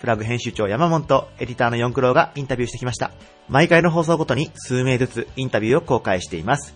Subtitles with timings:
[0.00, 3.12] プラグ編集長山本とエディターの四クロウがインタビューしてきました。
[3.48, 6.74] 毎回の放送ごとに数名ずつインタビューを公開しています。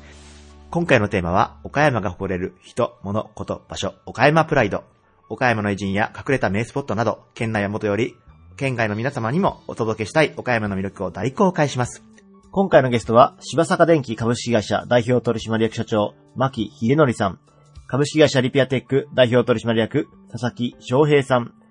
[0.70, 4.84] 今回のテーマは、岡山が誇れる人、物、こと、場所、岡山プライド。
[5.28, 8.16] 岡山の偉人や隠れた名スポットなど、県内はもとより、
[8.56, 12.02] 県外の皆様にもお届けしたい岡山の魅力を大公開します。
[12.50, 17.38] 今回のゲストは、柴坂電機株式会社代表取締役社長、牧秀則さん。
[17.86, 21.61] 株式会社リピアテック代表取締役、佐々木翔平さん。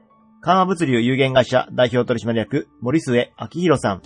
[0.44, 4.02] 緩和物流有限会社代表取締役、森末明宏さん。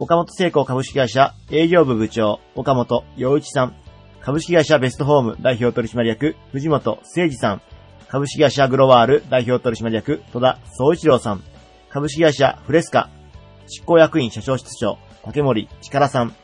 [0.00, 3.76] 岡本製鋼株式会社営業部部長、岡本洋一さん。
[4.20, 7.62] 株式会社ベストホーム代表取締役、藤本誠二さん。
[8.08, 11.44] 株式会社グロワール代表取締役、戸田総一郎さん。
[11.90, 13.08] 株式会社フレスカ
[13.68, 16.34] 執行役員社長室長、竹森力さん。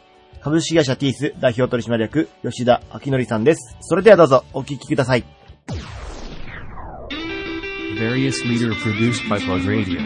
[0.43, 3.77] 株式会社ティース代表取締役、吉田明則さんです。
[3.81, 5.25] それではどうぞお聞きください。
[7.99, 10.01] Various leader produced by Plug Radio.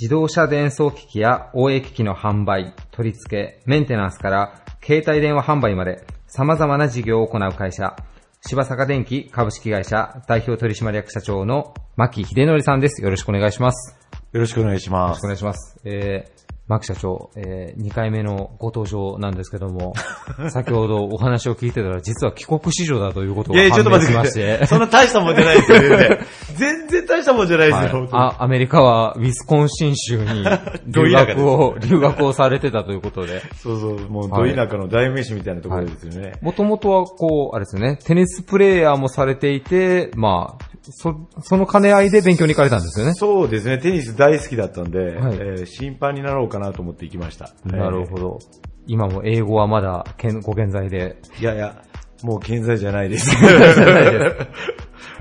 [0.00, 7.96] 自動車伝送機器や OA 機器の販売、取り付け、メンテナンスから携帯電話販売まで様々な事業を行う会社、
[8.42, 13.02] 柴坂電機株式会社代表取締役社長の牧秀則さんです。
[13.02, 13.96] よろしくお願いします。
[14.32, 15.26] よろしくお願いしますよろしくお。
[15.26, 15.80] 願いします。
[15.84, 19.92] えー、牧社長、えー、2回目のご登場なんですけども、
[20.48, 26.18] 先ほどお話を聞いてたら、実は帰国子女だということがいやいや、ちょ判明っと待してましてってください。、そんな大したもんじゃないですよ、全然。
[26.56, 30.44] 全然大したもんじゃないですよ、はい、あアメリカはウィスコンシン州に
[30.86, 36.32] 留学を、留学をされてたということで、そうそう、もう、はいど田舎の代名詞みたいなところですよね。
[36.42, 43.14] もともとはこう、あれですよね、テニスプレイヤーもされていて、まあ、そ、その兼ね合いで勉強に行かれたんですよね。
[43.14, 47.50] そうですね、テニス大好きだったんで、はいえー審判になろうかなと思って行きました。
[47.64, 48.38] なるほど。
[48.86, 51.16] 今も英語はまだけんご健在で。
[51.38, 51.82] えーいやいや、
[52.22, 53.34] もう健在じゃないです。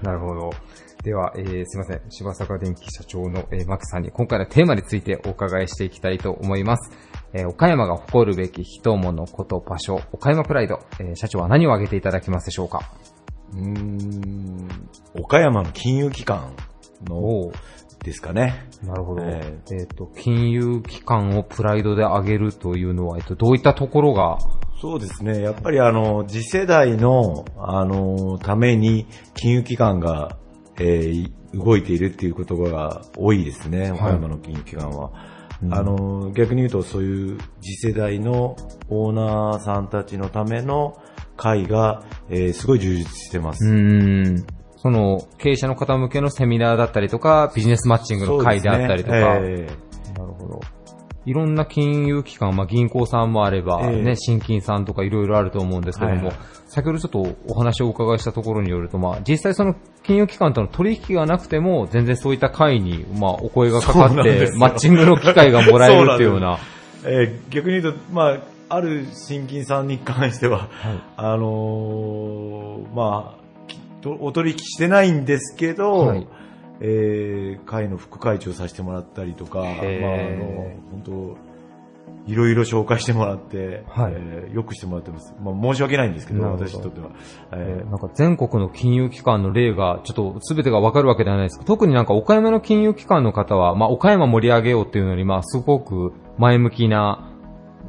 [0.02, 0.52] なるほど。
[1.04, 2.02] では、えー、すいません。
[2.10, 6.98] 柴坂電機社長の、えー、マキさんに今回のテーマについてお伺いしていきたいと思います。
[7.34, 12.80] えー、岡山が誇るべき人物こと場所、岡山プライド、えー、社長は何を挙げていただけますでしょうか？
[13.52, 14.68] うーん、
[15.14, 16.56] 岡山の金融機関
[17.06, 17.52] の、お
[18.02, 18.70] ですかね。
[18.82, 19.24] なるほど。
[19.26, 24.38] ええっ、と、金融機関をプライドで上げるというのは、えっと、どういったところが、
[24.82, 25.42] そうですね。
[25.42, 30.38] やっぱりあの、次世代の、あの、ために金融機関が、
[30.80, 33.92] えー動いているっていうことが多いですね。
[33.92, 35.12] 岡山の金融機関は。
[35.62, 38.58] うんあの、逆に言うとそういう次世代の
[38.90, 40.98] オーナーさんたちのための
[41.38, 43.64] 会が、えーすごい充実してます。
[43.66, 44.46] う
[44.78, 49.78] その、経営者の方向けのセミナーだったりとか、ビジネスマッチングの会であったりとか、そうですね
[50.18, 50.60] なるほど。
[51.26, 54.02] いろんな金融機関、まあ銀行さんもあれば、ええ。
[54.02, 56.36] ね、新金さんとかいろいろあると思うんですけども、はい。
[56.68, 66.60] 先ほどちょっとお話をお伺いしたところによると、まあ実際その金融機関との取引がなくても、全然そういった会に、まあお声がかかってマッチングの機会がもらえるっていうような、
[67.06, 70.70] えー逆に言うと、まあ、ある新金さんに関しては、はい。
[71.18, 76.28] あのーまあ、お取引してないんですけど、はい
[76.84, 79.80] えー会の副会長させてもらったりとか、まあ、あの、
[80.92, 81.38] 本当
[82.26, 85.34] いろいろ紹介してもらって、はいえーよくしてもらってます。
[85.42, 87.10] まあ、申し訳ないんですけど、ど私にとっては。
[87.54, 97.30] ええーなんか全国の金融機関の例が、ちょっと全てがわかるわけではないですけど、特になんか岡山の金融機関の方は、まあ岡山盛り上げようっていうのに、まあすごく前向きな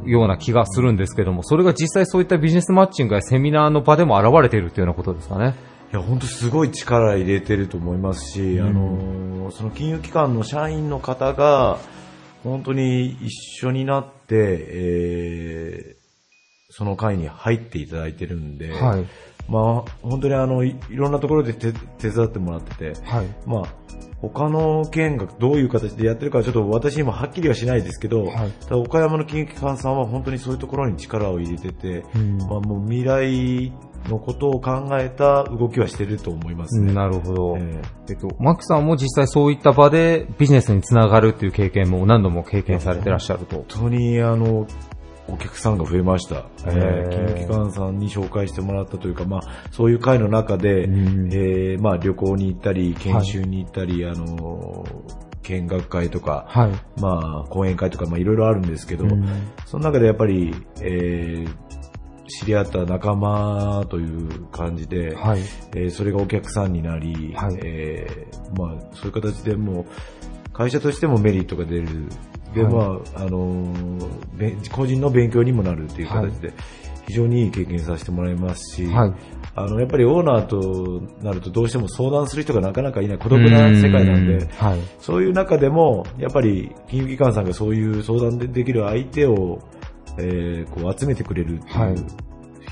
[0.05, 5.55] ような気がするんですけども、それが実際そういったビジネスマッチングやセミナーの場でも現れているっていうようなことですかね。
[5.95, 11.79] いや、本当すごい力入れてると思いますし、うんあのーその金融機関の社員の方が、
[12.43, 13.31] 本当に一
[13.65, 14.35] 緒になって、
[14.71, 16.05] えー
[16.77, 19.07] その会に入っていただいてるんで、はい。
[19.49, 23.27] まあ、本当にあの、いいろんなところで手手伝ってもらってて、はい。
[23.47, 23.65] まあ、
[24.21, 33.73] 他の県がどういう形でやってるかはちょっと私にもはっきりはしないですけど、はいただ岡山の金融機関さんは本当にそういうところに力を入れてて、うんまあ、もう未来
[34.09, 36.93] のことを考えた動きはしてると思いますね。
[36.93, 37.57] なるほど。
[37.59, 43.57] ええっと、マックさんも実際そういった場でビジネスにつながるっていう経験も何度も経験されてらっしゃると。
[43.57, 44.67] 本当にあの、
[45.27, 46.47] お客さんが増えました。
[46.67, 49.41] えー金融機関さんに紹介してもらったというか、まあ、
[49.71, 54.85] そういう会の中で、うんえーまあ、旅行に行ったり、研修に行ったり、あの、
[55.43, 57.01] 見学会とか、はい。
[57.01, 59.25] まあ、講演会とか、まあ、いろいろあるんですけど、うん
[59.67, 61.74] その中でやっぱり、えー
[62.29, 65.41] 知り合った仲間という感じで、はい。
[65.75, 72.09] えーそれがお客さんになり、はいえーまあ、そういう形でもう、会社としてもメリットが出る。
[72.55, 72.81] で、はいま
[73.17, 73.67] あ、あの
[74.73, 76.53] 個人の勉強にもなるっていう形で、
[77.07, 79.13] 非常にいい経験させてもらいますし、はい。
[79.57, 84.81] あの、やっぱりオーナーとなるとどうしても相談する人がなかなかいない孤独な世界なんで、はい。
[84.99, 89.61] そういう中でも、やっぱり金融機関さんがそういう相談でできる相手を、
[90.19, 91.95] えーこう集めてくれるっていう、はい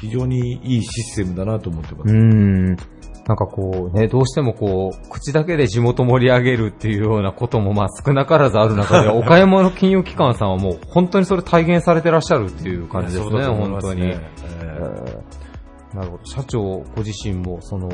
[0.00, 2.12] 非常にいいシステムだなと思ってます。
[2.12, 2.66] うん。
[2.74, 2.76] なん
[3.36, 14.02] かこうね、どうしてもこう、口だけで地元盛り上げるっていうようなこともまあ少なからずある中で、 岡山の金融機関さんはもう本当にそれ体現されてらっしゃるっていう感じですね、そうだと思い本当に。
[14.08, 15.42] えー
[15.94, 16.24] なるほど。
[16.24, 16.60] 社長
[16.96, 17.88] ご自身も、その、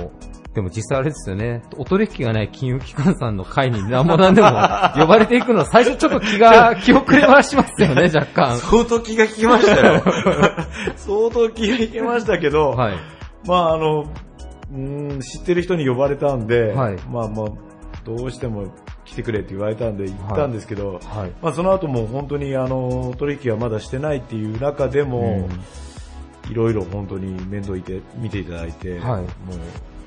[0.54, 8.58] でも実際あれですよね、お取引がない金融機関さんの会に何も何でも呼ばれていくの、最初ちょっと気が、気遅れはしますよね、若干。
[8.58, 10.02] 相当気が利きましたよ。
[10.96, 12.96] 相当気が利きましたけど、はい。
[13.46, 14.04] まああの、
[14.72, 17.46] うーん知ってる人に呼ばれたんで、はいまあまあ、
[18.04, 18.74] どうしても
[19.04, 21.32] 来てくれって言われたんで行ったんですけど、はい。
[21.42, 25.48] まあその後も本当にあの、取引はまだしてないっていう中でも、
[26.50, 29.26] いろいろ本当に面倒いて見ていただいて、はいもう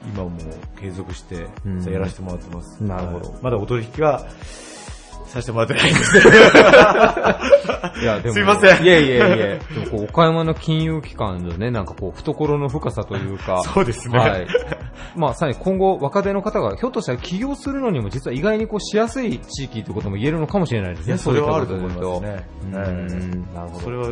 [0.06, 0.32] 今も
[0.80, 2.84] 継続してうんやらせてもらってます。
[2.84, 4.28] なるほどはいまだお取引は
[5.32, 6.30] させてもらってないんですけど。
[6.30, 8.34] いや、でも。
[8.34, 9.62] すいませんいえいえいえ。
[9.74, 13.62] でもこう、岡山の金融機関のね、なんかこう、懐の深さというか。
[13.74, 14.20] そうですね。
[14.20, 14.48] はい。
[15.16, 21.08] まあ、さらに今後、若手の方が、ひょっとしたら起業するのにも、実は意外にこう、しやすい地域ということも言えるのかもしれないですね。
[21.08, 22.46] いや、それはあると思いますね。
[22.66, 23.80] うんなるほど。
[23.80, 24.08] それは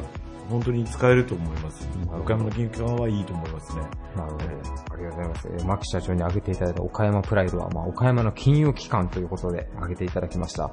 [0.50, 3.84] 本当に使えると思います岡山の金融はいいと思いますね。
[4.16, 4.46] なるほど。
[4.46, 5.48] ありがとうございます。
[5.52, 10.72] えー牧社長に挙げていただいた岡山プライドは、まあ、岡山の金融機関ということで挙げていただきました。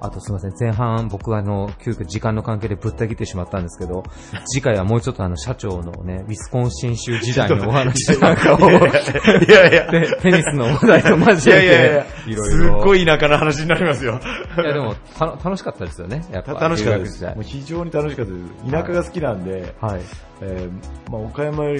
[0.00, 4.04] あとすみません、前半僕はあの、急遽時間の関係でぶった切ってしまったんですけど、
[4.46, 8.62] 次回はもうちょっとあの、社長のね、 ウィスコンシン州時代のお話なんかを、い
[9.50, 9.90] やいや。
[9.90, 12.80] でテニスの話題と交いやいやいやえて、いろいすっろ。
[12.84, 14.20] ごい田舎な話になりますよ。
[14.58, 16.52] いやでも、た楽しかったですよね、やっぱ。
[16.54, 17.24] 楽しかったです。
[17.24, 18.70] もう非常に楽しかったです。
[18.70, 20.00] 田舎が好きなんで、はい。
[20.42, 21.76] えーまあ、岡山よ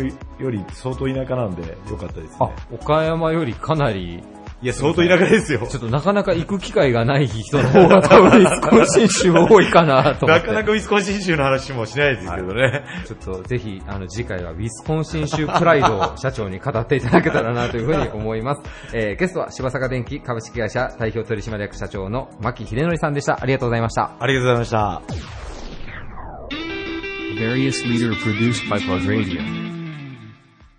[0.50, 2.36] り相当田舎なんで良かったですね。
[2.40, 4.22] あ、岡山よりかなり、
[4.62, 5.66] いや、相当田舎ですよ。
[5.68, 10.46] ちょっとなかなか行く機会がない人の方が多分、ウィスコンシン州多いかなと思って。
[10.46, 12.84] なかなかウィスコンシン州の話もしないですけどね。
[13.04, 18.62] ちょっとぜひ、あの、次回はウィスコンシン州プライドを社長に語っていただけたらなというふうに思います。
[18.94, 23.38] えー、ゲストは柴坂電機株式会社代表取締役社長の牧秀則さんでした。
[23.42, 24.16] ありがとうございました。
[24.18, 25.45] ありがとうございました。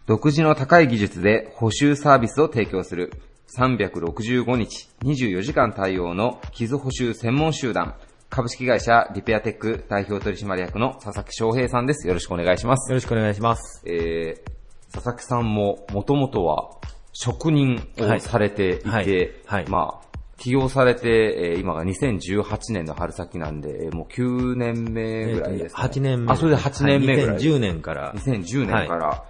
[0.08, 3.14] 独自の高い技術で補修サービスを提供する
[3.56, 7.96] 365日24時間対応の傷補修専門集団
[8.30, 12.08] 株式会社リペアテック代表取締役の佐々木翔平さんです。
[12.08, 12.90] よろしくお願いします。
[12.90, 13.84] よろしくお願いします。
[13.86, 16.72] えー、佐々木さんももともとは
[17.14, 20.07] 職人をされていて、はいはいはいまあ、
[20.38, 26.32] 起業されて、えー今が2018年の春先なんで、えーもう9年目ぐらいですか、ね8年目。
[26.32, 27.28] あ、それで8年目ぐらい。
[27.28, 28.14] はい2010年から。
[28.14, 29.24] 2010年から、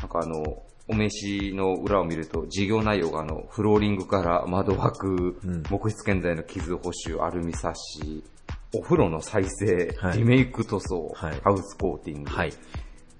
[0.00, 8.24] なんかあの、お名刺の裏を見ると、事業内容があの、フローリングから窓枠、うん木質建材の傷補修、アルミサッシ、
[8.74, 12.52] お風呂の再生、はいリメイク塗装、はいハウスコーティング、はい。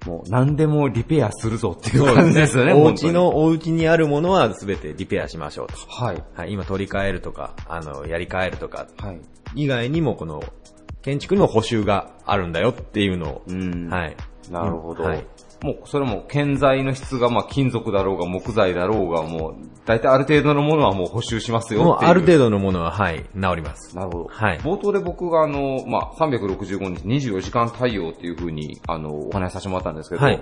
[0.07, 5.75] もう何でもリペアするぞっていう感じですよね、お家の、お家にあるものは全てリペアしましょうと。
[5.89, 6.23] はい。
[6.35, 9.21] はい、今取り替えるとか、あの、やり替えるとか、はい。
[9.55, 10.43] 以外にもこの、
[11.03, 13.89] 建築にも補修があるんだよっていうのを、うん。
[13.89, 14.17] はい。
[14.51, 15.05] なるほど。
[15.05, 15.25] はい
[15.63, 19.55] もう、それも、建材の質が、まあ、金属だろうが、木材だろうが、もう、
[19.87, 21.87] 大体ある程度のものはもう補修しますよっていう。
[21.87, 23.97] もうある程度のものは、はい、治ります。
[23.97, 24.29] なるほど。
[24.29, 30.41] はい冒頭で僕があの、まあ、365日24時間対応っていうふうに、あの、お話しさせてもらったんですけど、はい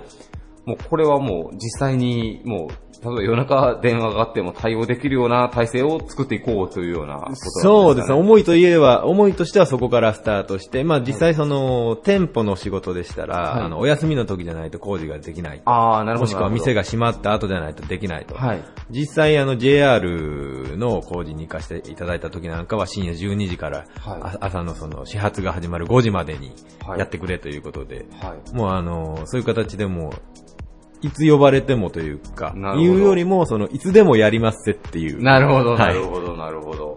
[0.67, 7.63] もうこれはもう実際にもう、例えば夜中電話があっても対応できるような体制を作っていこうというようなことなんですかね。
[7.63, 8.13] そうですね。
[8.15, 15.69] 思いといえば、思いとしてはそこからスタートして、まあ実際その、店舗の仕事でしたら、はいあの、お休みの時じゃないと工事ができないと。
[15.69, 16.31] ああ、なるほど。
[16.31, 16.77] もしくは店が。
[16.77, 18.35] が閉まった後じゃないとできないと。
[18.35, 18.63] はい。
[18.89, 23.87] 実際あの JR の工事に行かせていただいた時なんかは深夜12時から、はい
[24.21, 26.53] あ朝のその始発が始まる5時までに
[26.85, 28.55] はいやってくれということで、はい。
[28.55, 30.11] もうあの、そういう形でもう、
[31.01, 35.21] いつ呼ばれてもというかな、るほど言うよりも、その、いつでもやりますぜっていう。
[35.21, 36.95] なるほど、はいなるほど、なるほど。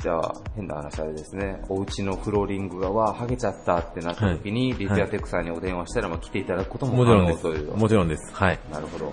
[0.00, 1.60] じゃあ、変な話あれですね。
[1.68, 7.44] お家のフローリングがわ、剥げちゃったってなった時に、はいリペアテックさんにお電話したら、まあ来ていただくことも可もちろんです。
[7.44, 7.76] 能という。
[7.76, 8.34] もちろんです。
[8.34, 8.58] はい。
[8.72, 9.12] なるほど。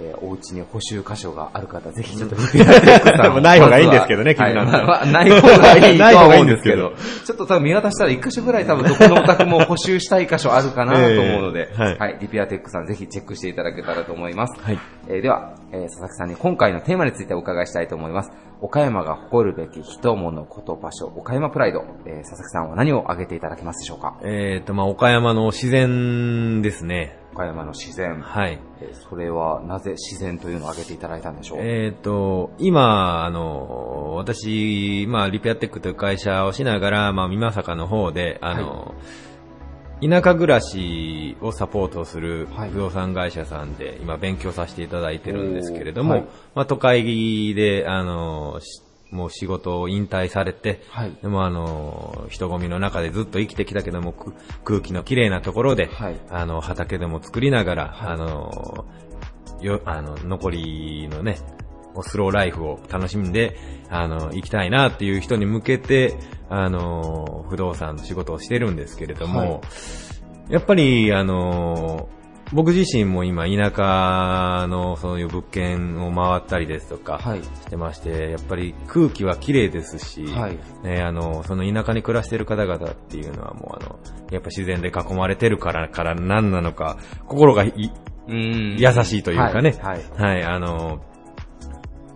[0.00, 7.22] えーお家に補修箇所がある方、ぜひちょっとリペアテックさんを ない方がいいんですけどね君なんてはいまあない方がいいとない方はがいいんですけ思うんですけど。
[7.22, 11.98] ど、ちょっと多分見渡したら一箇所ぐらい多分どこのお宅も補修したい箇所あるかなと思うので、ええはい。
[11.98, 14.60] はい、リペアテックさんぜひチェックしていただけたらと思います。
[14.62, 14.78] はい。
[15.08, 18.30] えーでは、えー佐々木さんに今回のテーマについてお伺いしたいと思います。
[18.62, 24.16] 岡山が誇るべき人物こと場所、岡山プライド、えー佐々木さんは何を挙げていただけますでしょうか？
[24.24, 27.16] えっ、と、まあ、岡山の自然ですね。
[27.40, 28.20] 岡山の自然。
[28.20, 28.58] はい。
[28.80, 31.58] えーそれはなぜ自然というのを挙げていただいたんでしょう？
[31.60, 38.94] えっ、と、今、あの、私、まあ、リペアテックという会社をしながら、まあ、美作の方で、あの、
[40.02, 42.70] 田舎暮らしをサポートするはい。
[42.70, 46.24] 不動産会社さんで今勉強させていただいてるんですけれども、はい。
[46.54, 51.12] まあ、都会で、あの、しもう仕事を引退されて、はい。
[51.22, 56.16] でもあの、人混みの中でずっと生きてきたけども、く空気のきれいなところで、はい。
[56.30, 58.12] あの、畑でも作りながら、はい。
[58.12, 58.86] あの、
[59.60, 61.38] よ、あの、残りのね、
[62.02, 63.56] スローライフを楽しんで、
[63.88, 66.14] あの、行きたいなっていう人に向けて、
[66.48, 69.46] あの、不動産の仕事をしてるんですけれども、は
[70.48, 70.52] い。
[70.52, 72.08] やっぱり、あの、
[72.52, 77.42] 僕自身も今、田舎のそういう物件を回ったりですとか、はい。
[77.42, 80.58] してまして、やっぱり空気は綺麗ですし、はい。
[80.82, 83.98] ね、あの、その田舎に暮らしている方々っていうのはもうあの、
[84.32, 87.92] やっぱ自然で囲まれてるから、から何なのか、心がい
[88.28, 88.76] うん。
[88.78, 89.76] 優しいというかね。
[89.80, 90.02] はい。
[90.16, 91.00] はい、あの、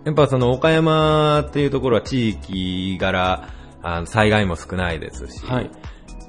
[0.03, 3.49] やっぱその岡山っていうところは地域柄、
[3.81, 5.71] あの災害も少ないですし、はい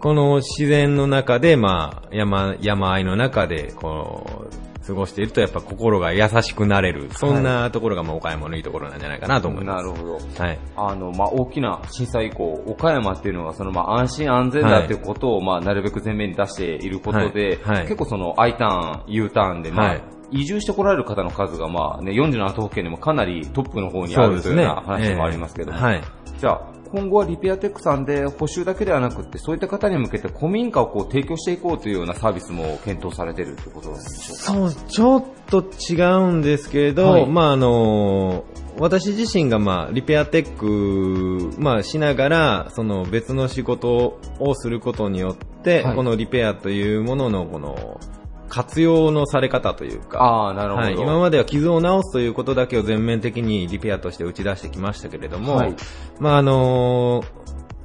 [0.06, 7.08] この自然の中で、まあ、山、山あいの中で、こう、過ごしているとやっぱ心が優しくなれる。
[7.10, 9.84] そんなところがまあ岡山のいいところなんじゃないかなと思います。
[9.84, 10.44] なるほど。
[10.44, 10.58] はい。
[10.76, 26.02] あの、まあ、大きな震災以降、岡山っていうのは、その、まあ、安心安全だっていうことを、まあ、なるべく前面に出していることで、はいはい結構その、I ターン、U ターンで、まあ、はい移住してこられる方の数が、まあね、47都府県でもかなりトップの方にあるというような話もありますけどはい。
[26.38, 34.44] じゃあ、今後はリペアテックさんで補修だけではなくって、そういった方に向けて古民家をこう提供していこうというようなサービスも検討されているということなんでしょうか？
[34.44, 35.94] そう、ちょっと違
[36.28, 38.44] うんですけれど、はいまああの、
[38.78, 45.96] 私自身がまあリペアテック、まあしながら、その別の仕事をすることによって、はい。
[45.96, 48.00] このリペアというもののこの、
[48.48, 50.82] 活用のされ方というか、ああ、なるほど。
[50.82, 55.74] はい、今までは傷を治すということだけを全面的にリペアとして打ち出してきましたけれども、はい
[56.18, 57.24] まああの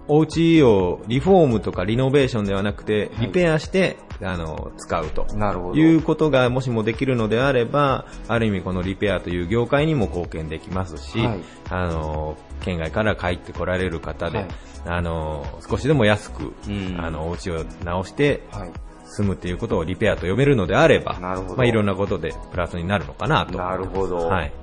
[0.08, 5.25] お家をリフォームとかリノベーションではなくて、リペアして、あの、使うと。
[5.36, 5.80] なるほど。
[5.80, 11.39] いうことがもしもできるのであれば、ある意味このリペアという業界にも貢献できますし、はい
[11.70, 14.48] あの、県外から帰ってこられる方で、はい
[14.86, 18.72] あの、少しでも安く、うんあの、お家を直してはい。
[19.12, 23.58] 住むっていうことをリペアと呼べるのであれば、なるほどまあいろんなことでプラスになるのかなと。
[23.58, 24.27] なるほど。
[24.27, 24.53] はい。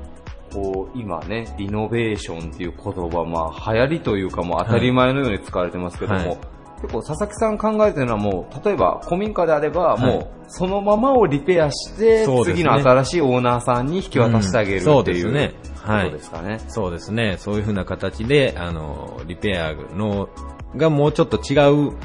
[0.52, 6.38] こう、今ね、リノベーションっていう言葉、まあ、流行りというか、もう当たり前のように使われてますけども、はい
[6.80, 16.60] 結構佐々木さん考えてるのはもう、例えば古民家であれば、はいもう、そのままをリペアして、そうですね次の新しいオーナーさんに引き渡してあげるってうんそうう、すねはいですかね。
[16.68, 17.36] そうですね。
[17.38, 20.28] そういうふうな形で、あの、リペアの、
[20.76, 21.96] がもうちょっと違う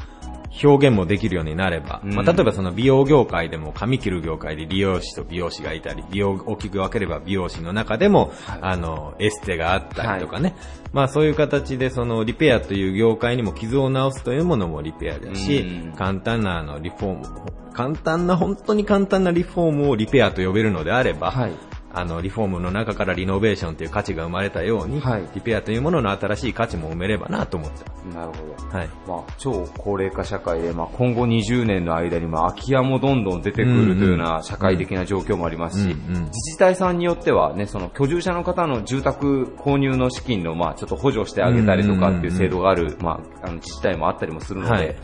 [0.62, 10.54] 表現もできるようになれば、うんまあ、例えばその美容業界でも髪切る業界で理容師と美容師がいたり、美容を大きく分ければ美容師の中でも、はいあの、エステがあったりとかね。
[10.92, 21.52] まあそういう形でそのリペアという業界にも傷を治すというものもリペアだしうん、簡単なあのリフォーム、簡単な、本当に簡単なリフォームをリペアと呼べるのであれば、はい。
[21.94, 28.58] あの、リフォームの中からリノベーションという価値が生まれたように、はいリペアというものの新しい価値も埋めればなと思ってまなるほど。
[28.58, 28.66] す。
[28.66, 28.88] はい。
[29.06, 44.96] まあ、超高齢化社会で、まあ、今後20年の間に、まあ、空き家もどんどん出てくるというような社会的な状況もありますし、うんうん自治体さんによってはね、その居住者の方の住宅購入の資金の、まあ、ちょっと補助してあげたりとかっていう制度がある、まあ、あの自治体もあったりもするので、はい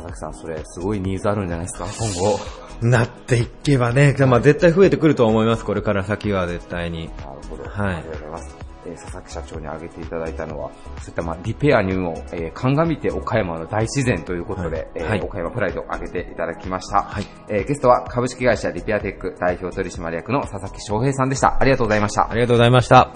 [0.00, 2.69] 佐々木さん、それすごいニーズあるんじゃないですか、今後。
[2.82, 7.06] なっていけばね、まあ絶対増えてくると思います、これから先は絶対に。
[7.08, 7.64] なるほど。
[7.64, 8.56] はいありがとうございます。
[8.86, 10.70] えー佐々木社長に挙げていただいたのは、
[11.00, 17.02] そういったまあリペアにも、えー鑑みて岡山の大自然ということで、はいえーはい岡山プライドを挙げていただきました。
[17.02, 21.60] はいえーゲストは株式会社リペアテック代表取締役の佐々木翔平さんでした。
[21.60, 22.34] ありがとうございましたあ。
[22.34, 23.12] りがとうございました。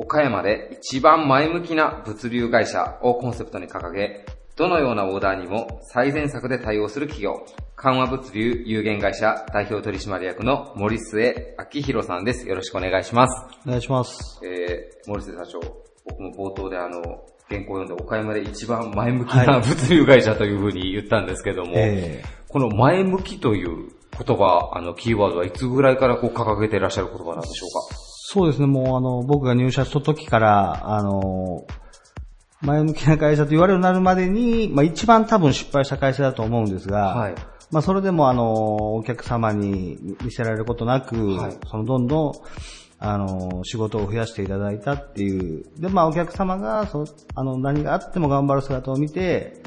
[0.00, 4.24] 岡山で一番前向きな物流会社をコンセプトに掲げ、
[4.54, 12.46] どのようなオーダーにも最善策で対応する企業、緩和物流有限会社代表取締役の森末明宏さんです。
[12.48, 13.44] よろしくお願いします。
[13.66, 14.40] お願いします。
[14.44, 15.60] えー、森末社長、
[16.04, 17.02] 僕も冒頭であの、
[17.48, 23.88] 原稿を読んで岡山で一番前向きな物流会社というふうに言ったんですけども、えこの前向きという
[24.24, 28.07] 言葉、あの、キーワードはいつぐらいからこう掲げていらっしゃる言葉なんでしょうか？
[28.30, 31.64] そうですね、もうあの、僕が入社した時から、あの、
[32.60, 37.34] 前向きな会社と言われるようになるまでに、まあ一番多分失敗した会社だと思うんですが、はい。
[37.70, 41.56] まあそれでもあの、お客様に見せられることなく、はい。
[41.70, 42.32] そのどんどん、
[42.98, 45.64] あの、仕事を増やしていただいたっていう。
[45.78, 47.04] で、まあお客様が、そう、
[47.34, 49.62] あの、何があっても頑張る姿を見て、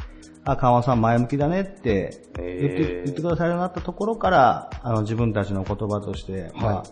[0.45, 6.83] あ、川尾さん前向きだねって言って,、えー言ってくださるようになったところから、あの、自分たちの言葉として、まあ、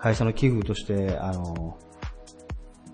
[0.00, 1.78] 会社の寄付として、あの、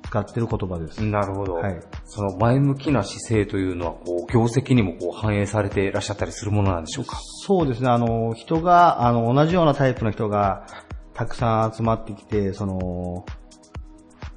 [0.05, 1.03] 使ってる言葉です。
[1.05, 1.55] なるほど。
[1.55, 7.19] はいその前向きな姿勢というのは、こう、業績にもこう反映されていらっしゃったりするものなんでしょうか？
[7.47, 10.67] そうですね、あの、人が、あの、同じようなタイプの人が、
[11.13, 13.25] たくさん集まってきて、その、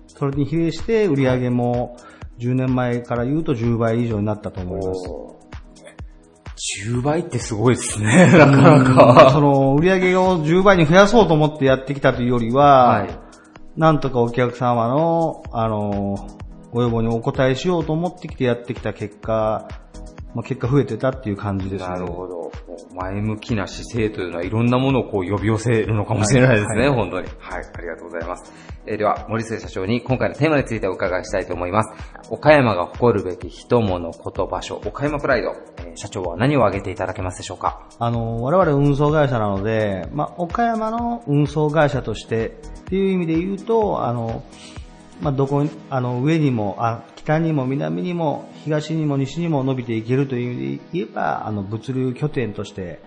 [0.07, 1.95] それに比例して売り上げも、
[2.39, 5.01] 10年前から言うと10倍以上になったと思います。
[6.59, 8.85] 10倍ってすごいですね、なかな
[9.31, 9.39] そか。
[9.39, 13.19] の、売り上げを10倍に増やそうと思ってやってきたというよりは、はい。
[13.77, 16.27] なんとかお客様の、あの、
[16.71, 19.67] ご要望にお答えしようと思ってきてやってきた結果、
[20.35, 21.89] まあ、結果増えてたっていう感じですね。
[21.89, 22.51] なるほど。
[22.95, 27.27] 前向きな姿勢というのはいろんなものをこう呼び寄せるのかもしれないですね、はい本当に。
[27.39, 28.53] はい、ありがとうございます。
[28.85, 31.89] えーでは、森末社長に今回のテーマについてお伺いしたいと思います。
[32.29, 35.51] 岡山が誇るべき人物こと場所、岡山プライド。
[35.77, 37.89] えー社長は何を挙げていただけますでしょうか？
[37.99, 44.43] あの、我々運送会社なので、まあ、岡山の運送会社としてっていう意味で言うと、あの、
[45.21, 53.01] まあ、どこに、あの、上にも、あ、北にも南にも東にも西にも伸びていけるという意味で言えば、あの、物流拠点として、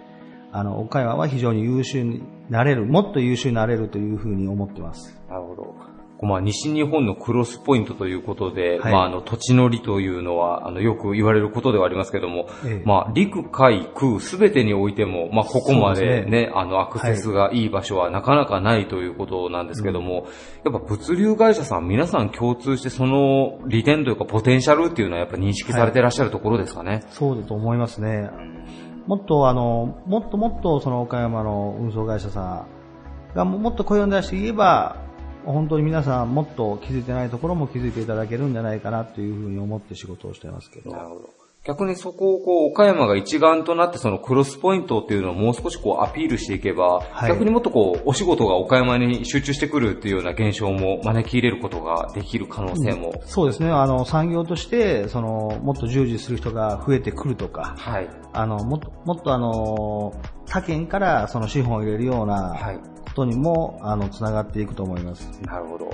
[0.52, 5.18] あの、岡山は非常に優秀になれる、もっと優秀になれるというふうに思ってます。
[5.28, 5.91] なるほど。
[6.22, 8.92] まあ、西日本のクロスポイントということで、はい。
[8.92, 12.82] まあ、あの、土地の利というのは、あの、よく言われることではありますけども、ええ。
[12.86, 16.52] まあ、陸、海、空、すべてにおいても、まあ、ここまでね、ね。
[16.54, 20.26] あの、アクセスがいい場所はなかなかないということなんですけども、
[20.64, 27.02] やっぱ物流会社さん、皆さん共通してその利点というか、ポテンシャルっていうのはやっぱ認識されていらっしゃるところですかね。
[27.08, 28.30] そうだと思いますね。
[29.06, 32.66] もっとあの、もっともっとその岡山の運送会社さ
[33.32, 34.96] んがももっと声を出して言えば、
[35.44, 40.90] 本当に皆さんもっと気づいてないところも気づいていただけるんじゃないかなというふうに思って仕事をしてますけど。
[40.90, 41.42] なるほど。
[41.64, 53.12] 逆にそこをこう、岡山が一丸となってそのクロスポイントっていうのをもう少しこうアピールしていけば、はい逆にもっとこう、お仕事が岡山に集中してくるっていうような現象も招き入れることができる可能性も。
[53.26, 53.70] そうですね。
[53.70, 58.08] あの、産業として、その、もっと従事する人が増えてくるとか、はい。
[58.32, 62.91] あの、もっと、もっとあの、他県からその資本を入れるようなはい。
[63.02, 65.28] ことにも、あの、つながっていくと思います。
[65.42, 65.90] なるほど。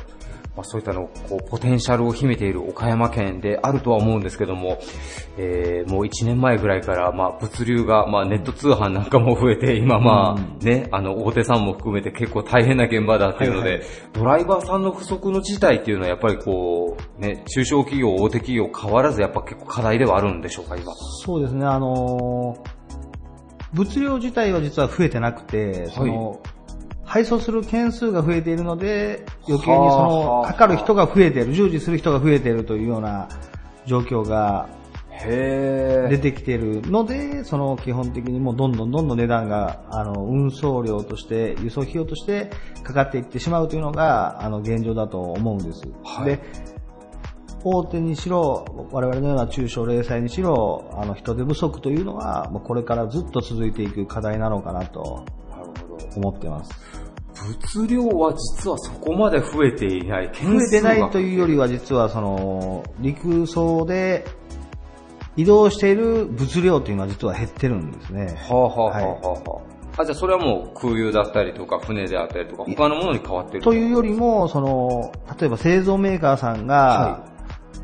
[0.57, 4.79] まあ、そういったのを、こう、ポテンシャルを秘めている岡山県であるとは思うんですけども、
[5.37, 20.93] えー、もう1年前ぐらいから、まあ、物流が、まあ、ネット通販なんかも増えて、今まあ、ね、あの、大手さんも含めて結構大変な現場だっていうので、はいはドライバーさんの不足の事態っていうのはやっぱりこう、ね、中小企業、大手企業変わらずやっぱ結構課題ではあるんでしょうか、今。
[20.95, 22.79] そうですね、あのー
[23.73, 26.41] 物量自体は実は増えてなくて、その、
[27.09, 33.29] 配送する件数が増えているので、余計にその、あかかる人が増えている、従事する人が増えているというような
[33.87, 34.69] 状況が
[35.11, 42.51] へ出てきているので、その基本的にもうどんどんどんどん値段が、あの、運送料として、輸送費用として
[42.83, 45.83] かかっていってしまうというのが、あの、現状だと思うんです。
[46.05, 46.41] はいで、
[47.65, 55.25] 大手にしろ、我々のような中小零細にしろ、あの、人手不足というのは、もうこれからずっと続いていく課題なのかなと。
[56.19, 56.73] 思ってます。
[57.73, 60.27] 物量は実はそこまで増えていない。
[60.27, 64.25] 増えてないというよりは、実はその、陸送で
[65.37, 68.37] 移動している物量というのは実は減ってるんですね。
[68.49, 69.63] はあはあはあはあは
[69.97, 70.03] あ。
[70.03, 77.25] あ、じゃあそれはもう空輸だったりとか船であったりとか他のものに変わってるというよりも、その、例えば製造メーカーさんが、は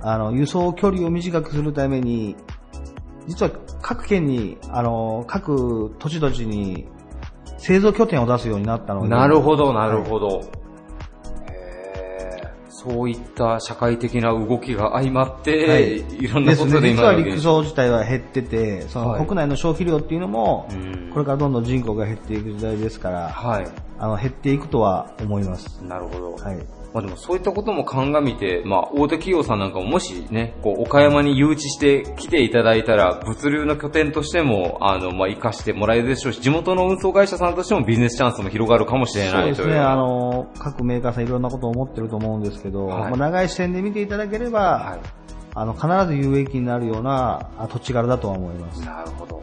[0.02, 2.36] あの、輸送距離を短くするために、
[3.26, 6.88] 実は各県に、あの、各土地土地に
[7.64, 9.09] 製造拠点を出すようになったので。
[9.09, 10.42] なるほど、なるほど。
[11.50, 23.66] へーそういった社会的な動きが相まって、はいい、ろんなことでですね、実は陸上自体は減ってて、そのはい国内の消費量っていうのも、うんこれからどんどん人口が減っていく時代ですから、はい。
[23.98, 25.81] あの、減っていくとは思います。
[25.85, 26.33] なるほど。
[26.35, 26.83] はい。
[26.94, 39.54] まあでもそういったことも鑑みて、まあ大手企業さんなんかももしね、こう岡山に誘致して来ていただいたら、物流の拠点としても、あの、まあ活かしてもらえるでしょうし、地元の運送会社さんとしてもビジネスチャンスも広がるかもしれないという。
[39.57, 44.98] そうですね、あの、各メーカーさんいろんなことを思ってると思うんですけど、はいまあ、長い視点で見ていただければ、は
[45.57, 48.87] あの、必ず有益になるようなあ土地柄だとは思いますい。。
[48.87, 49.42] なるほど。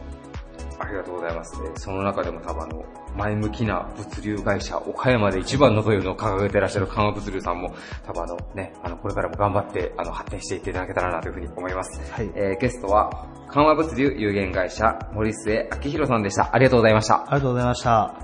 [0.84, 1.60] ありがとうございます。
[1.64, 2.84] えーその中でも多分あの、
[3.16, 12.00] 前向きな物流会社、岡山で一番のというのを掲げていらっしゃる緩和物流さんも、多分あのね、あの、これからも頑張って、あの、発展していっていただけたらなというふうに思います。
[12.12, 16.54] はいえーゲストは、緩和物流有限会社、森末明宏さんでした。
[16.54, 17.22] ありがとうございました。
[17.22, 18.14] ありがとうございました。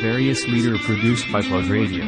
[0.00, 2.04] Various leader produced by Plug Radio.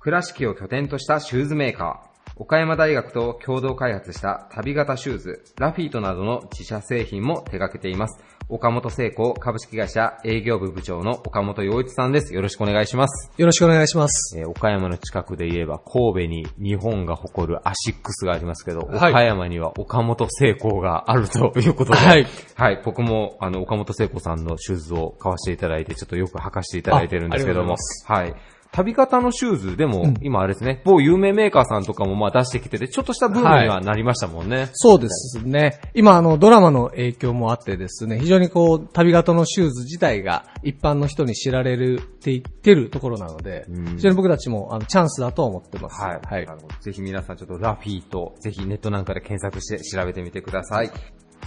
[0.00, 2.09] 倉敷を拠点としたシューズメーカー。
[2.40, 8.18] 岡山大学と共同開発した足袋型シューズ、ラフィートなどの自社製品も手掛けています。
[8.48, 12.32] 岡本製甲株式会社営業部部長の岡本洋一さんです。
[12.32, 13.30] よろしくお願いします。
[13.36, 14.38] よろしくお願いします。
[14.38, 22.26] えー岡山の近くで言えば神戸に日本が誇るアシックスがありますけど、はい岡山には岡本製甲があるということで、はい。
[22.54, 27.76] はい、僕もあの岡本製甲さんのシューズを買わせていただいて、ちょっとよく履かせていただいてるんですけども
[28.06, 28.34] はい。
[28.72, 34.68] 旅型のシューズでも、今あれですね、某有名メーカーさんとかもまあ出してきてて、ちょっとしたブームにはなりましたもんね。
[34.72, 35.80] そうですね。
[35.94, 46.00] 今、あの、ドラマの影響もあってですね、非常にこう、旅型のシューズ自体が一般の人に知られるって言ってるところなので、うん非常に僕たちもあのチャンスだと思ってます。
[46.00, 46.20] はい。
[46.24, 46.48] はい
[46.80, 50.90] ぜひ皆さんちょっとラフィーと、ぜひネットなんかで検索して調べてみてください。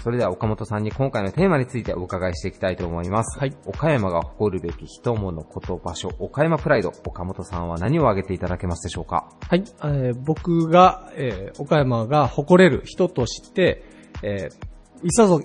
[0.01, 3.39] それでは岡本さんに今回のテーマについてお伺いしていきたいと思います。
[3.39, 6.91] はい岡山が誇るべき人物、こと、場所、岡山プライド。
[7.05, 9.29] 岡本さんは何を挙げていただけますでしょうか？
[9.47, 9.63] はい。
[9.83, 13.83] えー僕が、えー岡山が誇れる人として、
[14.21, 14.73] えー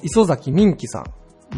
[0.03, 1.11] 磯崎民樹さんね。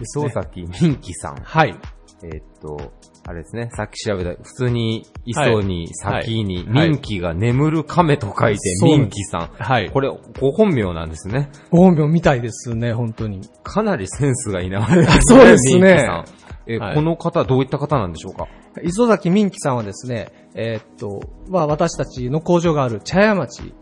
[0.03, 1.37] 磯崎民樹さん。
[1.37, 1.75] はい。
[2.23, 2.93] えーっと、
[3.27, 9.51] あれですね、さっき調べた、普通に、磯に、はい先に、はい民樹が眠る亀と書いて、そう民樹さん。
[9.59, 9.91] はい。
[9.91, 10.09] これ、
[10.41, 11.51] ご本名なんですね。
[11.71, 13.43] ご本名みたいですね、本当に。
[13.63, 16.25] かなりセンスがいなわれてそうですねさん。
[16.67, 18.47] えーはいこの方、どういった方なんでしょうか？
[18.83, 23.75] 磯崎民樹さんはですね、えーっと、まあ私たちの工場がある茶屋町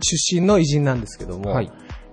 [0.00, 1.70] 出身の偉人なんですけども、はい。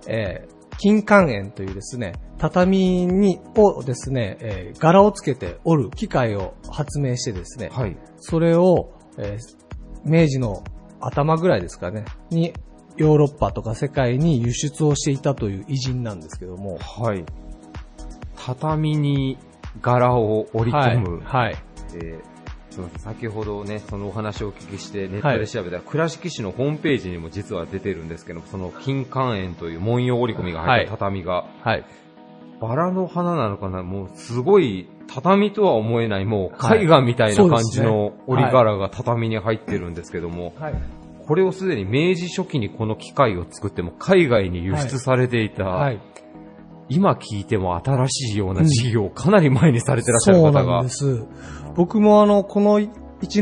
[0.08, 7.96] えー金管園というですね、畳に、をですね、えー柄をつけて折る機械を発明してですね、はい。
[8.18, 9.66] それを、えー
[10.04, 10.62] 明治の
[11.00, 12.52] 頭ぐらいですかね、に、
[12.96, 17.24] ヨーロッパとか世界に輸出をしていたという偉人なんですけども、はい。
[18.36, 19.36] 畳に
[19.82, 21.20] 柄を織り込む。
[21.24, 21.44] はい。
[21.44, 21.56] はい。
[21.94, 22.35] えー
[22.76, 31.84] すみません先ほどね、そのお話をお聞きして、ネットで調べたら、倉敷市のホームページにも実は出てるんですけど、その金管園という文様織り込みが入った畳が、はい。
[32.60, 33.82] バラの花なのかな？
[33.82, 38.12] もうすごい、畳とは思えない、もうはい絵画みたいな感じのね。
[38.26, 40.74] 織り柄が畳に入ってるんですけども、はい。
[41.26, 46.00] これをすでに明治初期にこの機械を作っても海外に輸出されていた、はい。
[46.88, 51.24] 今聞いても新しいような事業をかなり前にされてらっしゃるそう方がなんで、す。
[51.74, 52.90] 僕もあの、この1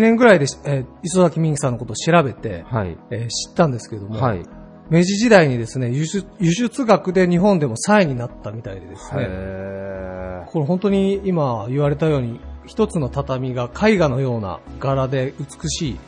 [0.00, 2.96] 年ぐらいで、えー磯崎民樹さんのことを調べて、はい。
[3.10, 4.42] えー知ったんですけども、はい。
[4.90, 15.98] 明治時代にですね、輸出輸出額で日本でも3位になったみたいでですね、へこれ本当に今言われたように、一つの畳が絵画のような柄で美しい、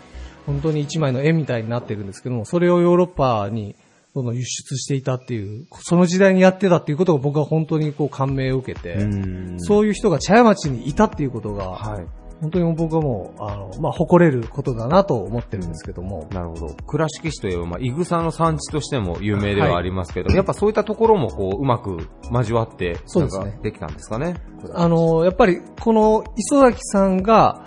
[0.46, 3.77] 本当に一枚の絵みたいになってるんですけども、それをヨーロッパに
[4.16, 12.07] どんどん輸出していたっていう、その時代にやってたっていうことが僕は本当にこう感銘を受けて、ーそういう人が茶屋町にいたっていうことが、はい。
[12.40, 16.29] 本当に僕はもう、あの、まあ、誇れることだなと思ってるんですけども。
[16.33, 16.74] なるほど。
[16.87, 24.37] 倉敷市といえば、まあ、イグサの産地としても有名ではありますけど、やっぱそういったところもこう、うまく交わって、そうですねできたんですかね。
[24.74, 27.64] あの、やっぱり、この磯崎さんが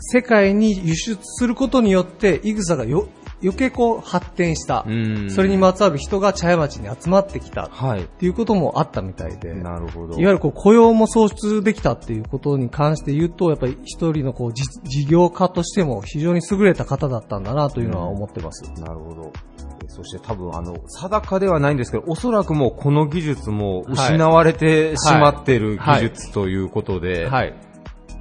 [0.00, 3.08] 世界に輸出することによって、イグサがよ、
[3.42, 4.84] 余計こう発展した。
[4.86, 8.04] うんそれにまつわる人が茶屋町に集まってきたっはい。
[8.04, 9.54] ていうこともあったみたいで。
[9.54, 10.14] なるほど。
[10.14, 18.64] いわゆるこう雇用も創出できたっていうことに関して言うと、やっぱり一人のこうじ事業家としても非常に優れた方だったんだなというのは思ってます。
[18.80, 19.32] なるほど。
[19.84, 27.54] えそして多分あの、定かではないんですけど、おそらくもうこの技術も失われてしまってるはい技術ということで、はい。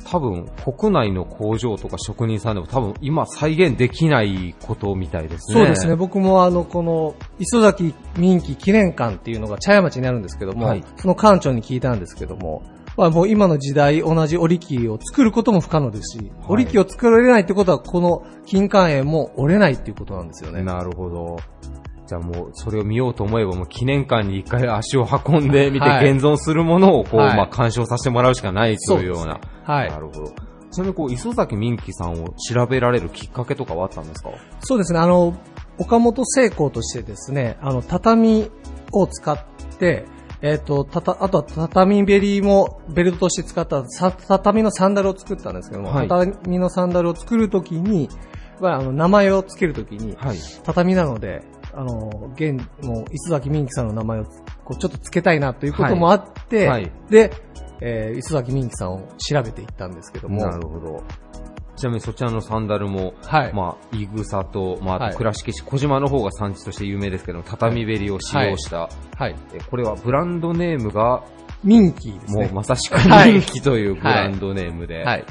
[0.10, 5.60] 多分国内の工場とか職人さんでも多分今再現できないことみたいですね。
[5.60, 5.96] そうですね。
[5.96, 12.64] 僕もあの、この、磯崎民記記念館っていうのが茶屋町にあるんですけども、はいその館長に聞いたんですけども、
[12.96, 20.64] まあもう今の時代同じ織り機を作ることも不可能ですし、織り機を作られないってことはこの金管園も折れないっていうことなんですよね。
[20.64, 21.38] なるほど。
[22.08, 29.40] じゃあもう、それを見ようと思えば、もう記念館に一回足を運んでみて、はい現存するものをこう、はいまあ鑑賞させてもらうしかないというような。
[29.64, 30.34] はいなるほど。
[30.72, 34.30] ちなみにこう、磯崎民記さんを調べられるきっかけとかはあったんですか？
[34.62, 35.36] そうですね、あの、
[35.78, 38.50] 岡本製甲としてですね、あの、畳
[38.92, 39.38] を使っ
[39.80, 40.06] て、
[40.42, 48.08] えっ、と、たた、あとは畳べりもベルトとして使ったさ畳のサンダルを作ったんですけども、はい畳のサンダルを作るときに、
[48.60, 50.38] まあ、あの、名前を付けるときに、はい。
[50.64, 51.44] 畳なので、
[51.78, 54.24] あの、現、もう、磯崎眠亀さんの名前を、
[54.66, 56.82] こう、ちょっと付けたいなということもあって、はい。
[56.82, 57.32] はいで、
[57.80, 61.04] えー磯崎眠亀さんを調べていったんですけども、なるほど。
[61.76, 63.54] ちなみにそちらのサンダルも、はい。
[63.54, 69.36] まあ、イグサと、まあ、倉敷市、小島の方が産地として有名ですけども、畳べりを使用した、はい。
[69.54, 71.24] えこれはブランドネームが、
[71.64, 72.46] 民記ですね。
[72.46, 75.26] もうまさしくはい人気というブランドネームで、はい。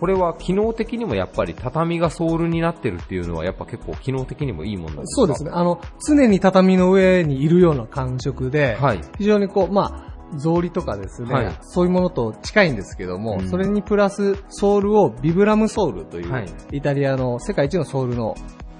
[0.00, 5.14] これは機能的にもやっぱり畳がソールになってるっていうのはやっぱ結構機能的にもいいもんなんですか？
[5.16, 5.50] そうですね。。
[5.52, 9.00] あの、常に畳の上にいるような感触で、はい。
[9.18, 18.36] 非常にこう、まあ、草履とかですね、はいそういうものと近いんですけども、うんそれにプラスソールをビブラムソールという、はいイタリアの世界一のソールの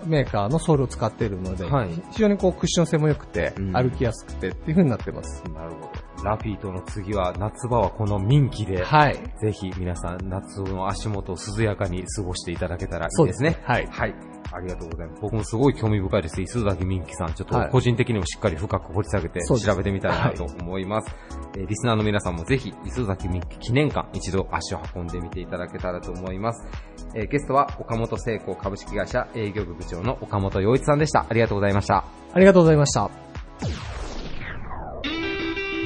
[0.06, 5.42] メーカーのソールを使っているので、はい非常にこうクッション性も良くて、うん歩きやすくてっていう風になってます。
[5.52, 6.09] なるほど。
[6.24, 9.14] ラフィートの次は夏場はこの民気で、はい。
[9.40, 13.58] ぜひ皆さん夏の足元を涼やかに過ごしていただけたらいいでねそうですすね。。
[13.62, 13.86] はい。
[13.86, 14.14] はい。
[14.52, 15.22] ありがとうございます。
[15.22, 16.42] 僕もすごい興味深いです。
[16.42, 21.14] 磯崎民樹さん、ちょっとはい個人的にもしっかり深く掘り下げて調べてみたいなと思います。
[21.56, 26.66] えーリスナーの皆さんもぜひ、磯崎民樹記念館、一度足を運んでみていただけたらと思います。
[27.14, 31.26] えーゲストは岡本聖子株式会社営業部部長の岡本洋一さんでした。
[31.28, 32.04] ありがとうございました。
[32.32, 33.10] ありがとうございました。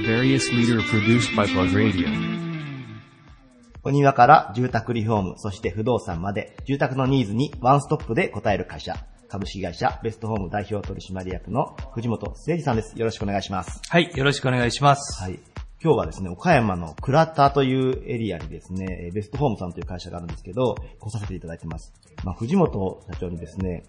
[0.06, 2.06] Various leader produced by Plug Radio.
[3.82, 12.98] お庭から住宅リフォーム、そして不動産まで、住宅のニーズにワンストップで応える会社、株式会社ベストホーム代表取締役の藤本誠二さんです。
[12.98, 13.80] よろしくお願いします。
[13.88, 15.22] はい、よろしくお願いします。
[15.22, 15.40] はい。
[15.82, 21.94] 今日はですね、岡山の倉田というエリアにですね、えーベストホームさんという会社があるんですけど、来させていただいてます。
[22.24, 23.84] まあ、藤本社長にですね、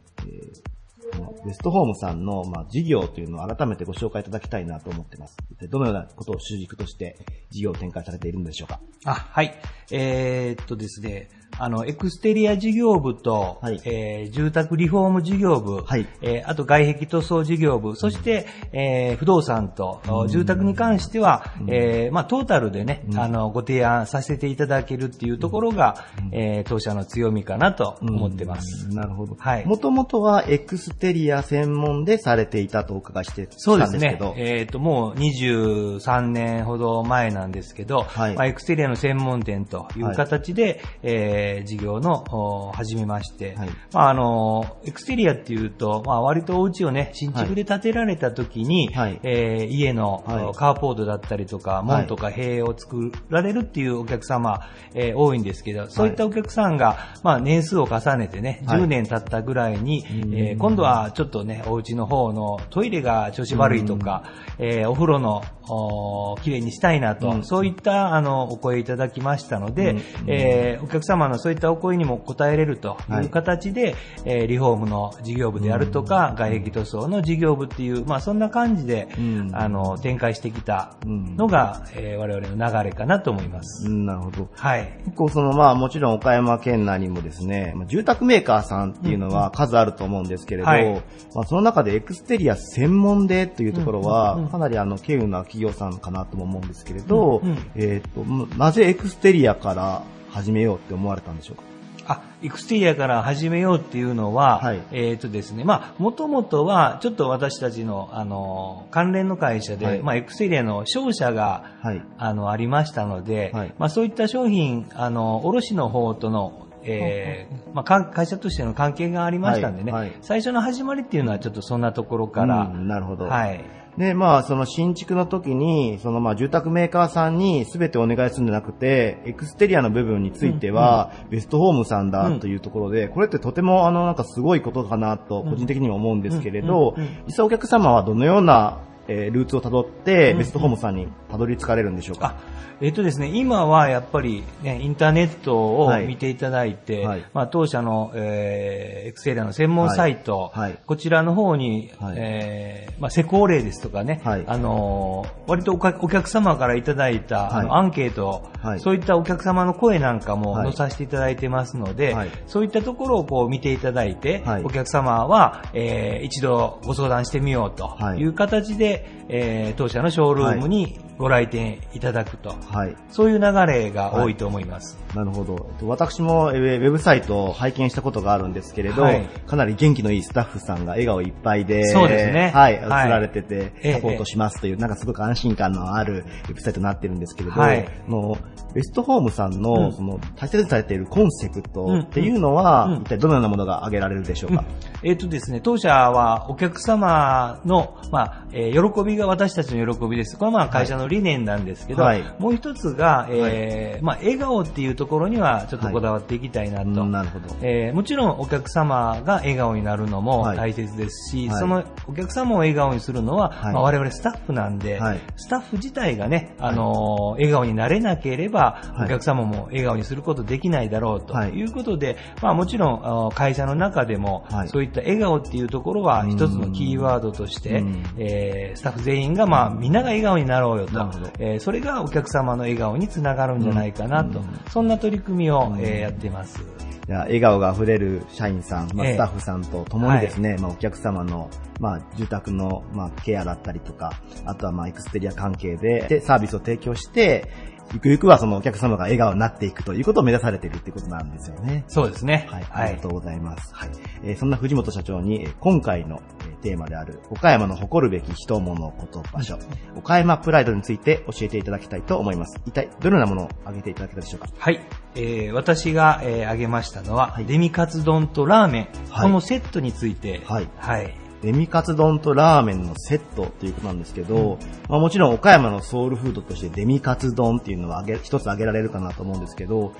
[1.46, 5.38] ベストホームさんの、まあ、事業というのを改めてご紹介いただきたいなと思ってます。
[5.70, 7.18] どのようなことを主軸として
[7.52, 8.80] 事業を展開されているんでしょうか？
[9.06, 9.56] あ、はい。
[9.92, 13.82] えーっとですね、あの、エクステリア事業部と、はい。
[13.86, 16.08] えー住宅リフォーム事業部、はい。
[16.22, 28.90] えーあと外壁塗装事業部、そして、えー不動産と、住宅に関しては、えーまあ、トータルでね、あの、ご提案させていただけるっていうところが、えー当社の強みかなと思ってます。
[28.90, 29.36] なるほど。
[29.38, 29.66] はい。
[29.66, 34.34] もともとはエクステリア専門でされていたとお伺いしてそうですねたんですけど。。
[34.38, 38.36] えっ、と、もう23年ほど前なんですけど、はい。
[38.36, 43.70] まあ、エクステリアの専門店という形で、えー事業の、お始めまして、はい。
[43.94, 49.20] まあ、あの、エクステリアっていうと、まあ、割とお家をね、新築で建てられた時に、はい。
[49.24, 50.46] えー家の、はい。
[50.46, 54.62] おカーポートだったりとか、門とか塀を作られるっていうお客様、
[54.94, 58.82] えー多いんですけど、そういったお客さんが、まあ、年数を重ねてね、はい。
[58.82, 64.24] 10年経ったぐらいに、えー今度はちょっとね、お家の方のトイレが調子悪いとか、
[64.60, 67.44] えーお風呂の、お綺麗にしたいなと、うん。
[67.44, 70.02] そういったあのお声いただきましたので、うん。
[70.28, 73.96] えーお客様のそういったお声にも応えれるという形で、
[74.26, 79.52] えーリフォームの事業部であるとか、外壁塗装の事業部っていう、まあそんな感じで、うん。
[79.54, 83.88] あの展開してきたのが、えー我々の流れかなと思います。
[83.88, 84.50] うん、なるほど。
[84.54, 84.94] はい。
[85.06, 91.04] 結構そのまあもちろん岡山県内にもですね、まあ住宅メーカーさんっていうのは数あると思うんですけれど、はい。
[91.34, 98.24] まあその中でエクステリア専門でというところは、かなりあの、稀有な企業さんかなとも思うんですけれど、うんうんえっ、と、
[98.58, 100.04] なぜエクステリアから
[100.36, 101.64] 始めようって思われたんでしょうか？
[102.08, 104.84] あ、エクステリアから始めようっていうのは、はい。
[104.92, 110.04] えっ、とですね、まあ、もともとは、ちょっと私たちの、あの、関連の会社で、はい。
[110.04, 112.02] まあ、エクステリアの商社が、はい。
[112.20, 113.74] あの、ありましたので、はい。
[113.80, 123.26] まあ、そういった商品、あの、卸の方との、えーまあ、会社としての関係がありましたんでね、最初の始まりっていうのはちょっとそんなところから、うんなるほど。
[123.26, 123.66] はい。
[123.98, 140.38] で、まあ、その新築の時に、そのまあ住宅メーカーさんに全てお願いするんじゃなくて、エクステリアの部分については、ベストホームさんだというところで、これってとてもあの、なんかすごいことかなと、個人的にも思うんですけれど実際お客様はどのようなえールーツをたどって、うん。
[140.40, 142.36] ベストホームさんにたどり着かれるんでしょうか、
[142.82, 146.08] えっとですね、今はやっぱり、ね、インターネットをはい。
[146.08, 147.26] 見ていただいて、はい。
[147.34, 150.72] まあ、当社の、えーエクセリアの専門サイト、はい。
[150.72, 150.80] はい。
[150.86, 152.16] こちらの方に、はい。
[152.18, 154.44] えーまあ、施工例ですとかね、はい。
[154.48, 158.80] あのー割とお客様からいただいた、あのはいアンケート、はい。
[158.80, 160.74] そういったお客様の声なんかもはい。
[160.74, 162.30] 載させていただいてますので、はい。
[162.48, 164.64] そういったところをこう見ていただいて、はい。
[164.64, 168.20] お客様は、えー一度ご相談してみようとはい。
[168.20, 172.56] いう形で、えー当社のショールームにご来店いただくと。
[172.68, 172.96] はい。
[173.10, 174.98] そういう流れが多いと思います。
[175.16, 175.68] なるほど。
[175.72, 179.26] えっと私もえーウェブサイトを拝見したことがあるんですけれど、はい。
[179.48, 182.52] かなり元気のいいスタッフさんが笑顔いっぱいで、そうですね。
[182.54, 183.10] はい、映はい。
[183.10, 183.94] られてて、ええ。
[183.94, 187.88] サポートしますという、なんかすごく安心感のあるウェブサイトになってるんですけれど、はい。
[187.88, 188.38] あの
[188.74, 189.94] ベストホームさんの、うん。
[189.94, 192.94] その大切にされているコンセプトっていうのは、うん。
[192.94, 193.02] うん。
[193.02, 194.64] 一体どのようなものが挙げられるでしょうか、
[195.04, 200.38] えっ、とですね、当社はお客様の、まあ、えー喜びが私たちの喜びです。
[200.38, 202.24] これはまあ会社の理念なんですけど、はい。
[202.40, 207.02] もう一つが、えーまあ、笑顔っていうところにはちょっとこだわっていきたいなと。
[207.02, 207.46] うんなるほど。
[207.62, 210.58] えーもちろんお客様が笑顔になるのもはい。
[210.58, 211.60] 大切ですし、はい。
[211.60, 213.74] そのお客様を笑顔にするのは、はい。
[213.74, 215.20] まあ、我々スタッフなんで、はい。
[215.38, 219.06] スタッフ自体がね、あのー笑顔になれなければ、はい。
[219.06, 221.52] お客様も笑顔にすることできないだろうとはい。
[221.52, 224.70] いうことで、まあもちろん会社の中でも、はい。
[224.70, 231.00] そういった笑顔っていうところは一つのキーワードとしてうん、えースタッフ全員がまあみんなが笑顔になろうよと。
[231.40, 236.62] えーそれがお客様の笑顔につながるんじゃないかなと、うんそんな取り組みを、えーやっています。
[237.08, 244.14] いや笑顔が溢れる社員さん、まあ、ええスタッフさんと共にですね、まあ、お客様の、まあ、住宅の、まあ、ケアだったりとか、
[244.46, 247.52] あとは、まあ、エクステリア関係で、で、サービスを提供して、
[247.94, 251.84] ゆくゆくはそのお客様が笑顔になっていくということを目指されているっていうことなんですよね。
[251.88, 252.48] そうですね。
[252.50, 253.74] はい、ありがとうございます。
[253.74, 253.90] はい。
[254.24, 259.60] えーそんな藤本社長に、えー今回の、えーテーマである、岡山の誇るべき人物こと場所、
[259.96, 262.60] 岡山プライドについて教えていただきたいと思います。
[262.66, 264.48] 一体、どのようなものを挙げていただけたでしょうか？
[264.58, 264.80] はい。
[265.16, 269.24] えー私が、えー挙げましたのは、デミカツ丼とラーメン、はい。
[269.24, 270.68] このセットについて、はい。
[270.78, 271.14] はい。
[271.42, 274.58] デミカツ丼とラーメンのセットっていうことなんですけど、
[274.90, 279.94] まあ、もちろん岡山のソウルフードとしてデミカツ丼っていうのは挙げ一つ挙げられるかなと思うんですけど、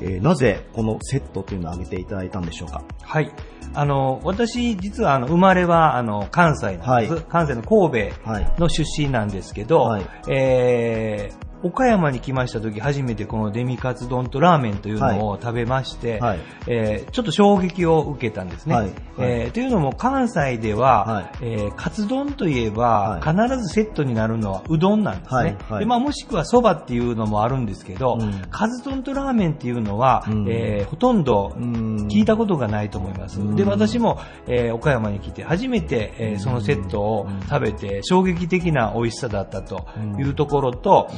[0.00, 2.82] えーなぜこのセットっていうのを挙げていただいたんでしょうか？
[3.02, 3.32] はい。
[3.72, 7.12] あの、私、実は、あの、生まれは、あの、関西なんです。
[7.12, 7.22] はい。
[7.28, 8.52] 関西の神はい。
[8.56, 10.06] 戸の出身なんですけど、はい。
[10.28, 16.38] えー岡山に来ました時初めてこのデミカツ丼とラーメンというのを食べまして、はい。
[16.66, 18.74] えーちょっと衝撃を受けたんですね。
[18.74, 18.84] はい。
[18.84, 18.94] はい。
[19.18, 21.30] えーというのも関西では、はい。
[21.42, 25.36] えーカツ丼といえば、は必ずセットになるのはうどんなんですね。
[25.36, 25.56] はい。
[25.68, 25.80] はい。
[25.80, 28.42] でまあ、もしくは蕎麦っていうのもあるんですけど、うん。
[28.50, 30.46] カツ丼とラーメンっていうのは、うん。
[30.48, 32.08] えーほとんどうん。
[32.10, 33.40] 聞いたことがないと思います。
[33.40, 33.56] うん。
[33.56, 39.86] で、私も、えー岡山に来て初めて、えーそのセットを食べて衝撃的な美味しさだったと
[40.18, 41.10] いうところと、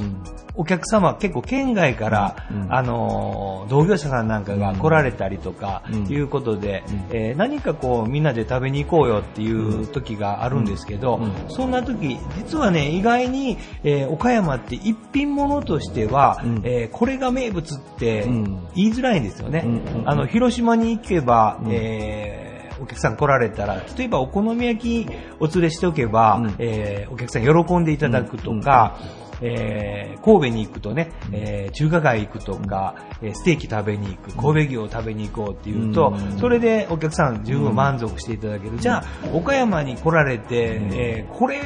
[0.54, 2.66] お客様結構県外から、うん。
[2.74, 6.06] あのー同業者さんなんかが来られたりとかうん。
[6.12, 16.60] いうことで、えー何かこうみんなで食べに行こうよっていう時があるんですけど、そんな時、実はね、意外に、えー岡山って一品物としては、うん。
[16.64, 18.44] えーこれが名物ってうん。
[18.74, 19.62] 言いづらいんですよね。
[19.64, 20.00] うん。
[20.00, 20.08] うん。
[20.08, 21.70] あの、広島に行けば、うん。
[21.72, 26.54] えーお客さん来られたら、例えばお好み焼きお連れしておけば、うん。
[26.58, 28.98] えーお客さん喜んでいただくとか、
[29.42, 36.38] えー神戸に行くとね、えー中華街行くとか、えーステーキ食べに行く、神戸牛を食べに行こうっていうと、うん。
[36.38, 38.78] それでお客さん十分満足していただける。
[38.78, 41.60] じゃあ、岡山に来られて、えーこれ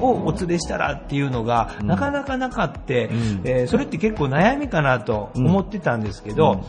[0.00, 3.40] をお連れしたらっていうのが、なかなかなかって、うん。
[3.44, 6.62] えーそれって結構悩みかなと思ってたんですけど、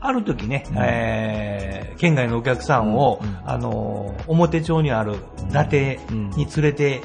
[0.00, 5.16] ある時ね、えー県外のお客さんを、あのー表町にある
[5.48, 5.98] 伊達
[6.36, 7.02] に連れて、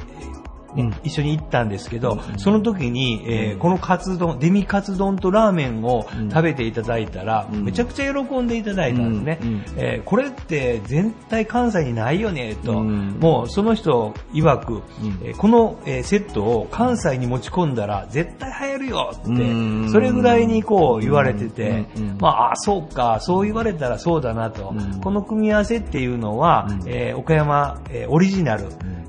[0.76, 9.64] ね一緒に行ったんですけど、その時に、えーこのカツ丼、デミカツ丼とラーメンを食べていただいたら、めちゃくちゃ喜んでいただいたんですね。
[9.78, 12.80] えーこれって全体関西にないよね、と。
[12.80, 13.18] うん。
[13.20, 14.82] もうその人曰く、ん。
[15.24, 19.90] えーこの、えーセットを関西に持ち込んだら絶対流行るよって、うん。
[19.92, 21.86] それぐらいにこう言われてて、
[22.20, 24.74] まあ、あそうか、そう言われたらそうだなと。
[24.76, 25.02] うん。
[25.02, 26.82] この組み合わせっていうのは、うん。
[26.88, 28.66] えー岡山、えーオリジナル、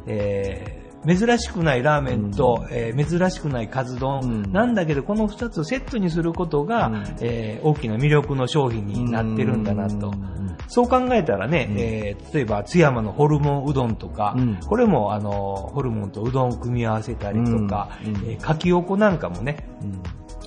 [0.06, 0.75] えー
[1.06, 4.52] 珍しくないラーメンと、えー珍しくないカツ丼、うん。
[4.52, 7.04] なんだけど、この2つをセットにすることが、うん。
[7.20, 10.08] えー大きな魅力の商品になってるんだなと。
[10.08, 10.56] うん。
[10.68, 14.56] そう考えたらね、えー例えば津山のホルモンうどんとか、うん。
[14.56, 18.16] これもあのホルモンとうどん組み合わせたりとか、うん。
[18.16, 18.30] うん。
[18.30, 19.68] えーかきおこなんかもね、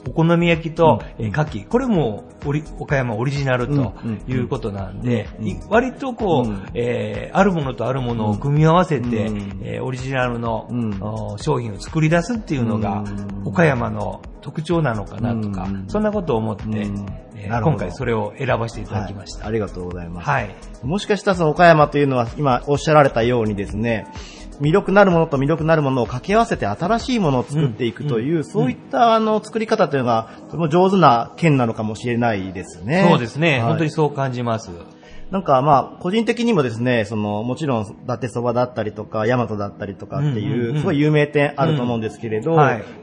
[0.08, 4.32] お好み焼きと、えー牡蠣、これもオリ岡山オリジナルとうんうん。
[4.32, 6.66] いうことなんで、うんい割とこう、うん。
[6.74, 9.60] えーあるものとあるものを組み合わせて、うん。
[9.64, 10.68] えーオリジナルの、
[11.38, 13.48] 商品を作り出すっていうのが、うん。
[13.48, 15.86] 岡山の特徴なのかなとか、うん。
[15.88, 17.06] そんなことを思って、うん。
[17.36, 19.40] えー今回それを選ばせていただきました。
[19.40, 19.50] はい。
[19.50, 20.30] ありがとうございます。
[20.30, 20.56] はい。
[20.84, 24.08] もしかしたらその岡山というのは今おっしゃられたようにですね、
[24.60, 33.06] 魅力なるものと魅力なるものを掛け合わせて新しいものを作っていくという、そういったあの作り方というのが、とても上手な県なのかもしれないですね。
[33.10, 33.62] そうですね、はい。
[33.62, 34.72] 本当にそう感じます。
[35.32, 40.44] なんかまあ、個人的にもですね、その、もちろん、伊達そばだったりとか、大和だったりとかってうんうん。
[40.44, 42.58] いうう、んすごい有名店あると思うんですけれど、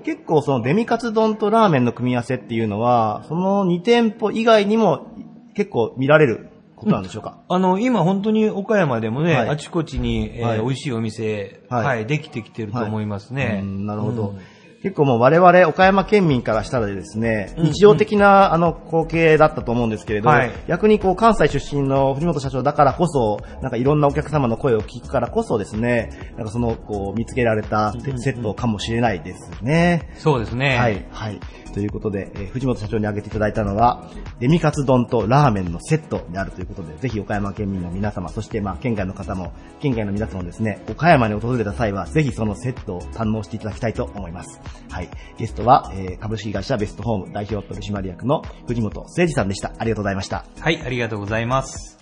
[0.04, 5.06] 結構そのデミカツ丼とラーメンの組み合わせっていうのは、その2店舗以外にも
[5.54, 9.48] 結構見られることなんでしょうか、あの、今本当に岡山でもね、はい。
[9.48, 10.58] あちこちに、えーはい。
[10.60, 13.60] 美味しいお店、ははいい、できてきてると思いますね。
[13.62, 14.34] うんなるほど。
[14.78, 30.12] うん結構もう我々岡山県民からしたらですね、うん日常的なあの光景だったと思うんですけれど、はい逆にこう関西出身の藤本社長だからこそ、なんかいろんなお客様の声を聞くからこそですね、なんかそのこう見つけられたセットかもしれないですね。
[30.18, 30.76] そうですね。
[30.76, 31.40] はい、はい。
[31.72, 34.08] ということで、えー藤本社長に挙げていただいたのは、
[34.38, 44.60] デミカツ丼とラーメンのセットであるということで、ぜひ岡山県民の皆様、そしてまあ県外の方も、県外の皆様もですね、岡山に訪れた際は、ぜひそのセットを堪能していただきたいと思います。
[44.90, 45.08] はい。
[45.38, 49.72] ゲストは、えー株式会社ベストホーム代表取締役の藤本誠二さんでした。
[49.78, 50.44] ありがとうございました。
[50.58, 51.98] はい、ありがとうございます。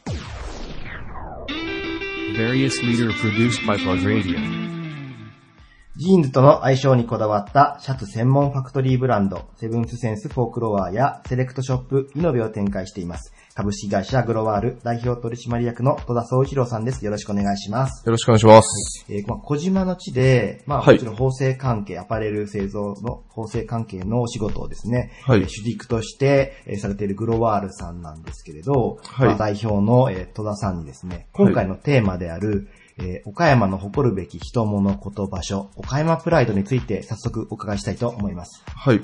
[2.37, 4.65] Various leader produced by Plug Radio.
[5.97, 13.33] ジーンズとの相性にこだわったシャツ専門ファクトリーブランド、セブンスセンスフォークロワーやセレクトショップイノベを展開しています。
[13.57, 17.05] 株式会社グロワール代表取締役の戸田総一郎さんです。
[17.05, 18.05] よろしくお願いします。
[18.05, 19.07] よろしくお願いします。
[19.09, 32.67] えーまあ、小島の地で、まあ、はいもちろん縫製関係、アパレル製造の縫製関係のお仕事をですね、はいえー主軸として、えーされているグロワールさんなんですけれど、はいまあ、代表の、えー戸田さんにですね、今回のテーマである、
[32.99, 38.65] えー岡山の誇るべき人物こと場所、岡山プライドについて早速お伺いしたいと思います。
[38.67, 39.01] はい。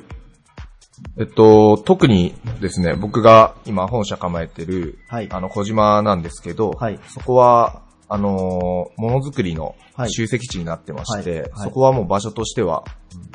[1.18, 5.28] えっと、特にですね、僕が今本社構えてる、はい。
[5.30, 6.98] あの、小島なんですけど、はい。
[7.08, 10.12] そこは、あのーものづくりのはい。
[10.12, 11.40] 集積地になってまして、はい。
[11.40, 11.50] はい。
[11.56, 12.84] そこはもう場所としては、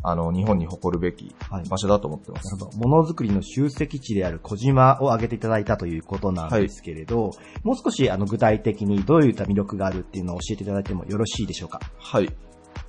[0.04, 1.70] あの、日本に誇るべきはい。
[1.70, 2.56] 場所だと思ってます。
[2.78, 7.32] ものづくりの集積地である小島を挙げていただいたということなんですけれど、
[7.64, 11.80] もう少しあの具体的にどういった魅力があるっていうのを教えていただいてもよろしいでしょうか？
[12.00, 12.24] はい。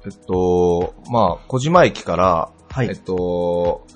[0.06, 2.88] えっと、まあ、小島駅から、はい。
[2.88, 3.86] えっと、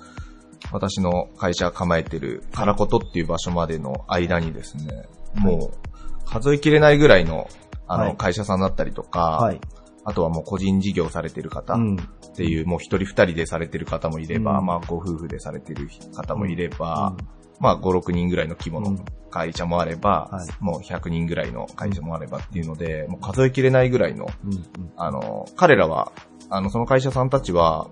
[0.71, 7.47] 私の会社が構えてる、からことっていう場所までの間にですね、もう、数えきれないぐらいの、
[7.87, 8.17] あの、はい。
[8.17, 9.59] 会社さんだったりとか、はい。
[10.03, 11.95] あとはもう個人事業されてる方うん。
[11.95, 14.65] っていう、もう一人二人でされてる方もいれば、うん。
[14.65, 17.27] まあご夫婦でされてる方もいれば、うん。
[17.59, 19.05] まあ5、6人ぐらいの規模のうん。
[19.29, 20.47] 会社もあれば、はい。
[20.59, 24.53] もう100人ぐらいの会社もあればっていうので、もう数えきれないぐらいの、うん。
[24.53, 24.65] うん。
[24.97, 26.11] あの、彼らは、
[26.49, 27.89] あの、その会社さんたちは、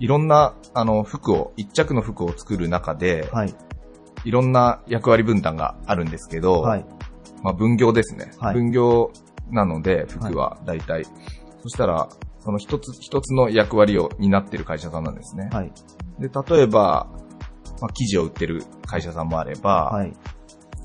[0.00, 3.54] いろんな、あの、服を、一着の服を作る中で、はい。
[4.24, 6.84] いろんな役割分担があるんですけど、はい。
[7.42, 8.32] まあ分業ですね。
[8.38, 9.12] はい分業
[9.50, 11.04] なので、服は大体。
[11.62, 12.08] そしたら、
[12.40, 15.50] その一つ一つの役割を担ってる会社さんなんですね。
[15.52, 15.72] はい。
[16.18, 17.08] で、例えば、
[17.80, 20.12] まあ、生地を売ってる会社さんもあれば、はい。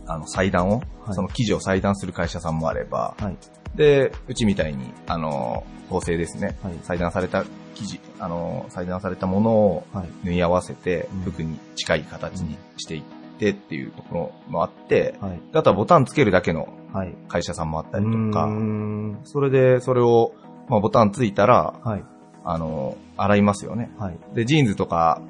[0.07, 3.37] あの、裁断を、はいその生地を裁断する会社さんもあれば、はい。
[3.75, 6.57] で、うちみたいに、あの、縫製ですね。
[6.63, 7.45] はい裁断された
[7.75, 10.09] 生地、あの、裁断されたものをはい。
[10.23, 13.03] 縫い合わせてうん、服に近い形にしていっ
[13.37, 15.39] てっていうところもあって、はい。
[15.51, 17.13] であとはボタンつけるだけのはい。
[17.27, 20.33] 会社さんもあったりとか、んそれで、それを、
[20.69, 22.03] まあ、ボタンついたら、はい。
[22.45, 23.91] あの、洗いますよね。
[23.97, 24.19] はい。
[24.33, 25.21] で、ジーンズとか、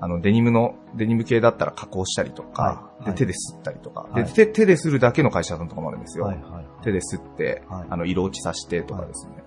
[0.00, 6.24] あの、デニムの、デニム系だったら加工したりとか、で、手で吸ったりとか、はいで手、手でするだけの会社さんとかもあるんですよ。
[6.24, 6.36] はい。
[6.38, 6.84] はい。
[6.84, 9.41] 手で吸って、はいあの、色落ちさせてとかですね。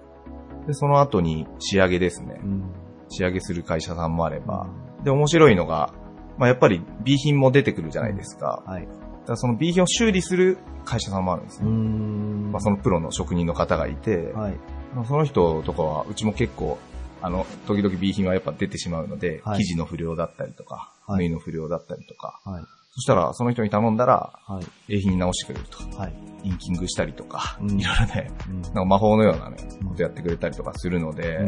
[0.68, 2.40] で、その後に仕上げですね。
[2.44, 2.64] うん。
[3.10, 4.68] 仕上げする会社さんもあれば、
[5.04, 5.94] で、面白いのが、
[6.38, 8.64] まあ、やっぱり B 品も出てくるじゃないですか。
[8.66, 8.88] はい。
[9.26, 11.70] だその B 品を修理する会社さんもあるんですね。
[11.70, 12.52] ん。
[12.52, 14.60] まあ、そのプロの職人の方がいて、はい。
[14.96, 16.78] まあその人とかは、うちも結構、
[17.22, 22.64] あの、時々 B 品はやっぱ出てしまうので、はい生地の不良だったりとか、はい縫いの不良だったりとか、はい。
[22.96, 24.96] そしたら、その人に頼んだら、はい。
[24.96, 25.98] A 品に直してくれると。
[25.98, 26.14] はい。
[26.44, 31.46] インキングしたりとか、うんいろいろね、うんなんか魔法のようなね、うんことやってくれたりとかするので、うん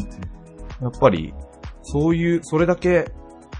[0.79, 1.33] やっぱり、
[1.83, 3.11] そういう、それだけ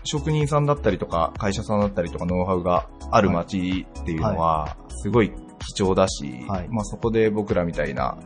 [0.04, 8.18] 職人さんだったりとか、会社さんだったりとか、ノウハウがある街っていうのは、すごい貴重だし、はいまあそこで僕らみたいな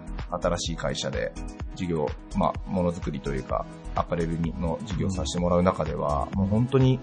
[0.42, 1.32] 新しい会社で
[1.76, 7.00] 事業、まあものづくりというか、アパレルにの事業をさせてもらう中では、もう本当に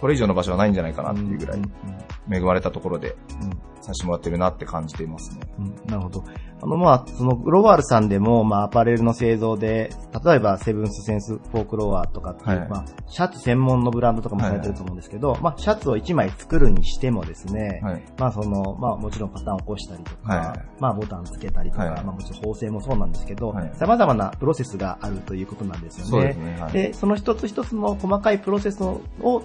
[0.00, 1.62] これ以上の場所はないんじゃないかなっていうぐらい、
[2.30, 3.16] 恵まれたところで、
[3.80, 5.40] させてもらってるなって感じていますね。
[5.58, 6.24] うん、なるほど。
[6.60, 9.90] あの、まあ、その、グローバールさんでも、まあ、アパレルの製造で、
[10.24, 12.68] 例えば、セブンスセンスフォークロワーとかっていう、はい。
[12.68, 18.02] まあ、シャツ専門のブランドとかもされてると思うんですけど、まあ、シャツを1枚作るにしてもですね、はい。
[18.18, 20.60] まあ、その、まあ、もちろんパターンを起こしたりとか、はい。
[20.80, 22.04] まあ、ボタンつけたりとか、はい。
[22.04, 26.10] まあ、もちろん縫製もそうなんですけどはい、様々なプロセスがあるということなんですよね。
[26.10, 26.72] そうですねはい。
[26.72, 29.00] で、その一つ一つの細かいプロセスを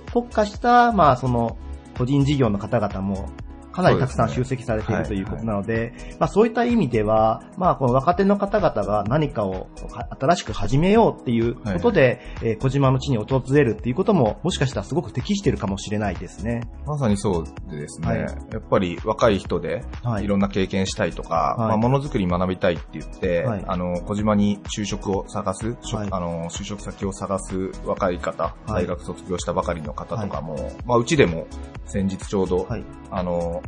[0.07, 1.57] 特化した、まあ、その、
[1.97, 3.30] 個人事業の方々も、
[3.74, 16.61] かなりたくさん集積されているということなので、まあそういった意味では、まあこの若手の方々が何かをは新しく始めようっていうことで、えー小島の地に訪れるっていうことも、もしかしたらすごく適しているかもしれないですね。
[16.86, 18.19] まさにそうでですね、はい。
[18.19, 20.26] やっぱり若い人ではい。
[20.26, 21.67] いろんな経験したいとか、はい。
[21.69, 23.63] まあ、ものづくり学びたいって言って、はい。
[23.67, 25.76] あの、小島に就職を探す、
[26.11, 28.86] あの、就職先を探す若い方、はい。
[28.86, 31.47] 大学卒業したばかりの方とかも、まあ、うちでも
[31.86, 32.84] 先日ちょうど、はい。
[33.11, 33.62] あの、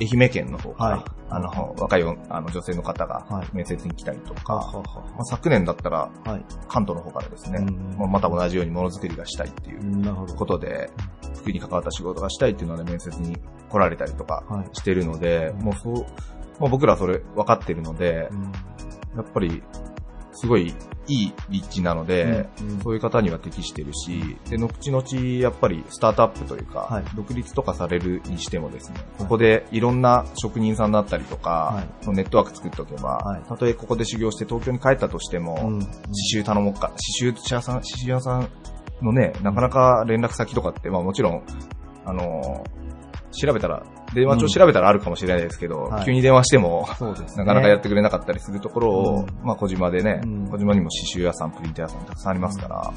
[0.00, 1.04] 愛媛県の方から、はい。
[1.28, 3.48] あの、若いあの女性の方がはい。
[3.52, 6.44] 面接に来たりとか、はははまあ、昨年だったらはい。
[6.68, 7.96] 関東の方からですね、うん。
[7.98, 10.26] まあまた同じようにものづくりがしたいっていう。
[10.36, 10.90] ことで、
[11.34, 14.68] 服に関わった仕事がしたいっていうので面接に来られたりとかはい。
[14.72, 15.94] してるので、もうそう、
[16.60, 18.42] まあ、僕らはそれ分かってるので、うん。
[19.16, 19.62] やっぱり、
[20.36, 20.74] すごい
[21.08, 22.80] いい立地なので、うんうん。
[22.80, 27.04] そういう方には適してるし、で、後々やっぱりスタートアップというか、はい。
[27.14, 33.42] 独立とかされるにしてもですね、ここでいろんな職人さんだったりとか、はネットワーク作っておけば、はい。
[33.48, 35.80] たとえここで修行して東京に帰ったとしても、うん。
[35.80, 35.94] 刺
[36.40, 38.48] 繍頼もうか、刺繍屋さん、刺繍屋さん
[39.02, 41.42] のね、なかなか連絡先とかって、まあもちろん、
[42.04, 42.85] あのー
[43.36, 43.82] 調べたら、
[44.14, 46.04] 電話帳調べたらあるかもしれないですけど、はい。
[46.04, 47.06] 急に電話しても、ね。
[47.36, 49.26] なかなかやってくれなかったりするところを、うん。
[49.42, 50.48] まあ小島でね、うん。
[50.48, 52.92] 小島にも刺繍屋さん、プリンター屋さんたくさんありますから、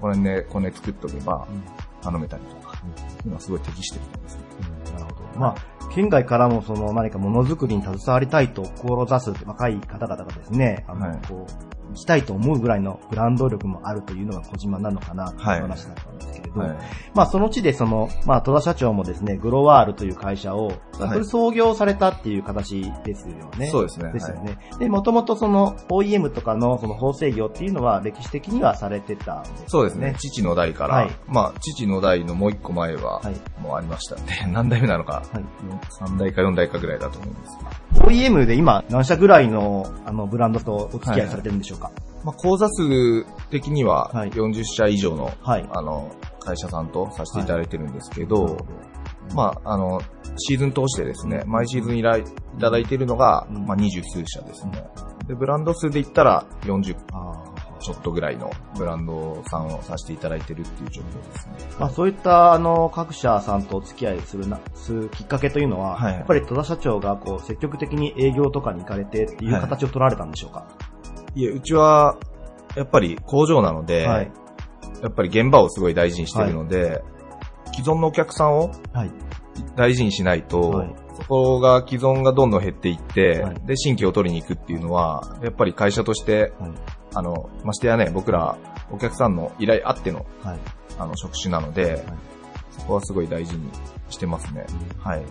[0.00, 1.62] これね、これね作っとけばうん。
[2.02, 2.76] 頼めたりとか、
[3.24, 4.42] いうのはすごい適してるすね。
[4.88, 4.98] うん。
[4.98, 5.40] なるほど。
[5.40, 5.54] まあ、
[5.94, 11.18] 県外からもその何かものづくりに携わりたいと志す若い方々がですね、あの、はい。
[11.28, 16.76] こう、行きたいと思うぐらいのブランド力もあるというのが小島なのかなというはい話だったんですけれど、はい。
[17.14, 20.72] まあその地でその、まあ戸田社長もですね、グロワールという会社を、
[21.24, 23.68] 創業されたっていう形ですよね。
[23.68, 24.12] そうですね。
[24.12, 24.58] ですよね。
[24.78, 29.64] で、もともとその OEM とかのその縫製業っていうのは歴史的にはされてたんですよね。
[29.68, 30.14] そうですね。
[30.18, 31.10] 父の代から、はい。
[31.26, 35.44] まあ、父の代のもう一個前ははい、もうありましたんで、 何代目なのか、はい。
[36.04, 37.72] 3代か4代かぐらいだと思うんですけど。
[38.06, 41.81] OEM で今何社ぐらいのあのブランドとお付き合いされてるんでしょうか、
[42.24, 44.30] まあ、講座数的にははい。
[44.30, 45.68] 40社以上の、はい。
[45.72, 48.58] あの、会社さんとさせていただいてるんですけど、
[49.34, 50.00] まあ、あの、
[50.36, 53.66] シーズン通してですね、毎シーズンいただいているのが、うん。
[53.66, 54.84] まあ、二十数社ですね。
[55.26, 57.52] で、ブランド数で言ったら40あ
[57.82, 61.54] ちょっとぐらいのブランドさんをさせていただいてるっていう状況ですね。
[61.76, 70.91] ーまあ、そういったあの各社さんとお付き合いするなするきっかけというのは、はいやっぱり戸田社長がこう積極的に営業とかに行かれてっていう形を取られたんでしょうか、い
[71.36, 72.16] え、うちは、
[72.76, 74.32] やっぱり工場なので、はい。
[75.02, 77.02] やっぱり現場をすごい大事にしてるので、
[77.74, 79.10] 既存のお客さんをはい。
[79.76, 80.94] 大事にしないと、はい。
[81.20, 83.66] そこが既存がどんどん減っていって、はい。
[83.66, 86.70] で、新規を取りに行くっていうのは、やっぱり会社として、はい。
[87.14, 88.56] あの、ましてやね、僕ら
[88.90, 90.58] お客さんの依頼あっての、はい。
[90.98, 92.04] あの、職種なので、
[92.70, 93.70] そこはすごい大事に
[94.08, 94.66] してますね。
[94.98, 95.20] はい。
[95.20, 95.28] なる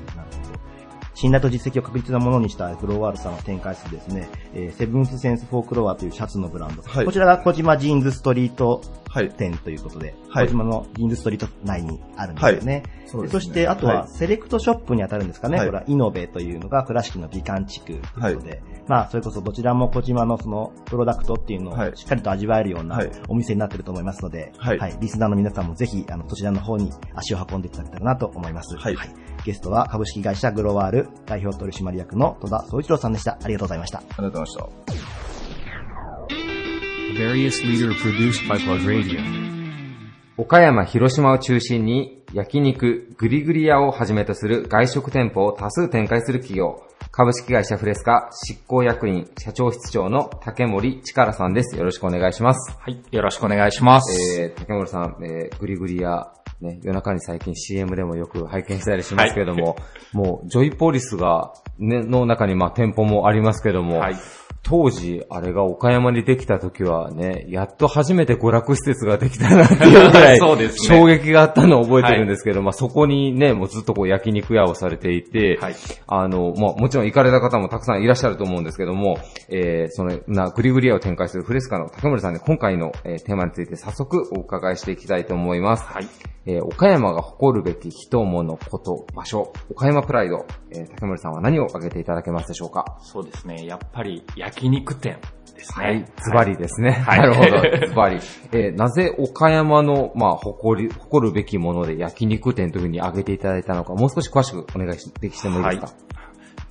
[0.47, 0.70] ほど。
[1.13, 6.81] 信頼と実績を確実なものにしたグローワールさんを展開するですね、えーセブンスセンスフォークロアというシャツのブランド。
[6.81, 7.05] はい。
[7.05, 9.29] こちらが小島ジーンズストリートはい。
[9.29, 10.45] 店ということで、はい。
[10.47, 12.83] 小島のジーンズストリート内にあるんですよね。
[13.05, 13.41] そうですね。
[13.41, 14.07] して、あとははい。
[14.09, 15.57] セレクトショップに当たるんですかね。
[15.57, 15.67] はい。
[15.67, 18.01] これはイノベというのが倉敷の美観地区という
[18.37, 21.89] ことで、まあ、それこそどちらも小島のそのプロダクトっていうのはい。
[21.89, 23.11] をしっかりと味わえるようなはい。
[23.27, 24.97] お店になってると思いますので、はい。
[25.01, 28.77] リスナーの皆さんもぜひ、あの、そちらの方に足を運んでいただけたらなと思います。
[28.77, 28.95] はい
[29.45, 33.37] ゲストは株式会社グロワール代表取締役の戸田総一郎さんでした。
[33.41, 33.99] ありがとうございました。
[33.99, 35.21] ありがとうございました。
[37.13, 39.19] Various leader produced by Plug Radio.
[40.37, 46.81] 岡山、広島を中心に焼肉、グリグリ屋をはじめとする外食店舗を多数展開する企業、
[47.11, 51.75] 株式会社フレスカ執行役員社長室長の竹森力さんです。
[51.77, 52.77] よろしくお願いします。
[52.79, 53.03] はい。
[53.11, 54.41] よろしくお願いします。
[54.41, 56.31] えー、竹森さん、えー、グリグリ屋、
[56.61, 59.75] ね、夜中に最近 CM でもよく拝見したりしますけれども、
[60.13, 64.15] もう、ジョイポリスが、ね、の中にまあ店舗もありますけども、はい
[64.63, 75.75] 当時、あれが岡山にできた時はね、やっと初めて娯楽施設ができたなっていうぐらい、 そうですね衝撃があったのを覚えてるんですけど、まあそこにね、もうずっとこう焼肉屋をされていて、はい
[76.07, 79.17] あの、まあもちろん行かれた方もたくさんいらっしゃると思うんですけども、
[79.49, 85.83] えー、その、な、グリグリ屋を展開するフレスカの竹森さんに今回の、えーテーマについて早速お伺いしていきたいと思います。
[85.85, 86.07] はい。
[86.45, 92.97] えー岡山が誇るべき人、物、こと、場所、岡山プライド、えー竹森さんは何を挙げていただけますでしょうか？
[93.01, 93.65] そうですね。
[93.65, 95.19] やっぱり焼肉店
[95.55, 95.85] ですね。
[95.85, 96.91] はい、ズバリですね。
[96.91, 97.19] はい。
[97.19, 98.15] なるほど、ズバリ。
[98.51, 105.99] えーなぜ岡山の、まあ、誇り、誇るべきもので焼肉店というふうに挙げていただいたのか、もう少し詳しくお願いしできてもいいですか、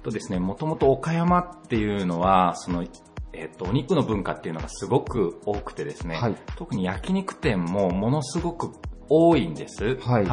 [0.02, 2.84] とですね、もともと岡山っていうのは、その、
[3.32, 6.36] えっ、と、お肉の文化っていうのがすごく多くてですね、はい。
[6.56, 8.72] 特に焼肉店もものすごく
[9.08, 9.96] 多いんです。
[10.00, 10.26] はい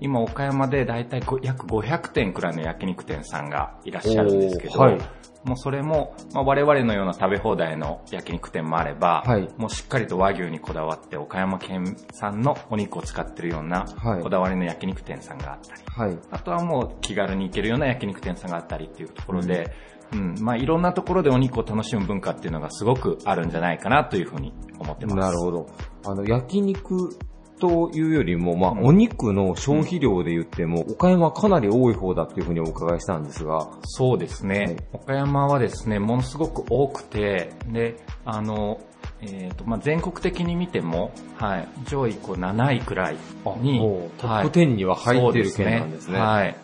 [0.00, 4.98] 今、岡山でだいたいご約500店くらいの焼肉店さんがいらっしゃるんですけど、はい
[5.46, 16.18] もうそれも、まあ、我々のような食べ放題の焼肉店もあれば、はいもうしっかりと和牛にこだわって岡山県産のお肉を使ってるようなはいこだわりの焼肉店さんがあったり、はい。
[16.32, 19.72] あとはもう気軽に行けるような焼肉店さんがあったりっていうところで、
[20.12, 25.16] うん、まあいろんなところでお肉を楽しむ文化っていうのがすごくあるんじゃないかなというふうに思ってます。
[25.16, 25.66] なるほど。
[26.04, 27.16] あの、焼肉
[27.58, 34.76] というよりも、まあ、お肉の消費量で言っても、岡山はかなり多い方だっていうふうにお伺いしたんですが、そうですね。
[34.92, 38.80] 岡山はですね、ものすごく多くて、で、あの、
[39.22, 43.16] えっ、と、まあ、全国的に見ても、はい、上位こう7位くらい
[43.60, 43.78] に、
[44.18, 46.18] トはいップ10には入ってる県なんですね。
[46.18, 46.56] はい。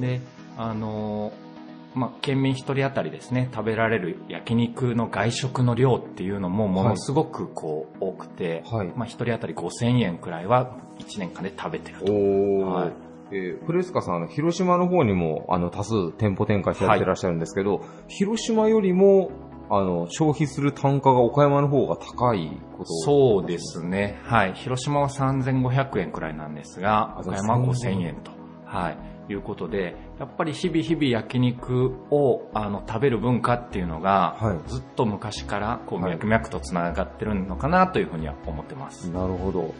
[0.00, 0.20] で、
[0.56, 1.32] あの、
[1.96, 12.12] まあ、県民一人当たりですね、食べられる焼肉の外食の量っていうのもものすごくこう多くて、はいまあ、一人当たり5000円くらいは1年間で食べてると。
[12.12, 12.92] はい
[13.32, 19.32] えーフレスカさん、あの、広島の方にも、あの、多数店舗展開されてらっしゃるんですけど、広島よりも、
[19.68, 24.20] あの、消費する単価が岡山の方が高いことそうですね。
[24.22, 24.54] はい。
[24.54, 28.30] 広島は3500円くらいなんですが、あ岡山は5000円と。
[28.64, 29.16] はい。
[29.28, 39.10] いうことで、やっぱり日々日々焼肉をあの食べる文化っていうのが、はいずっと昔からこうはい脈々とつながってるのかなというふうには思ってます。
[39.10, 39.74] なるほど。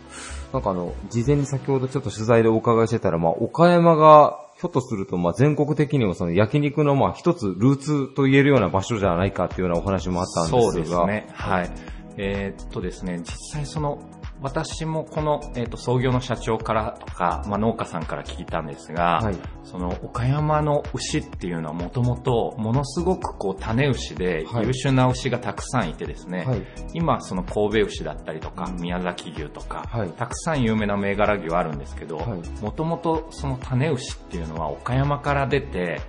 [0.52, 10.62] なんかあの、事前に先ほどちょっと取材でお伺いしてたら、まあ、岡山が、ひょっとすると、まあ、全国的にもその焼肉の、まあ、一つルーツと言えるような場所じゃないかっていうようなお話もあったんですが。
[10.62, 11.28] そうですね。
[11.32, 11.70] はい。
[12.18, 13.98] えーっとですね、実際その、
[14.42, 19.36] 私もこの、えーっと、創業の社長からとか、まあ、農家さんから聞いたんですが、はい。
[19.64, 26.62] その岡山の牛っていうのはもともとものすごくこう種牛ではい優秀な牛がたくさんいてですね、はい。
[26.94, 36.00] 今その神戸牛だったりとか宮崎牛とか、はいたくさん有名な銘柄牛あるんですけどはいもともとその種牛っていうのは岡山から出て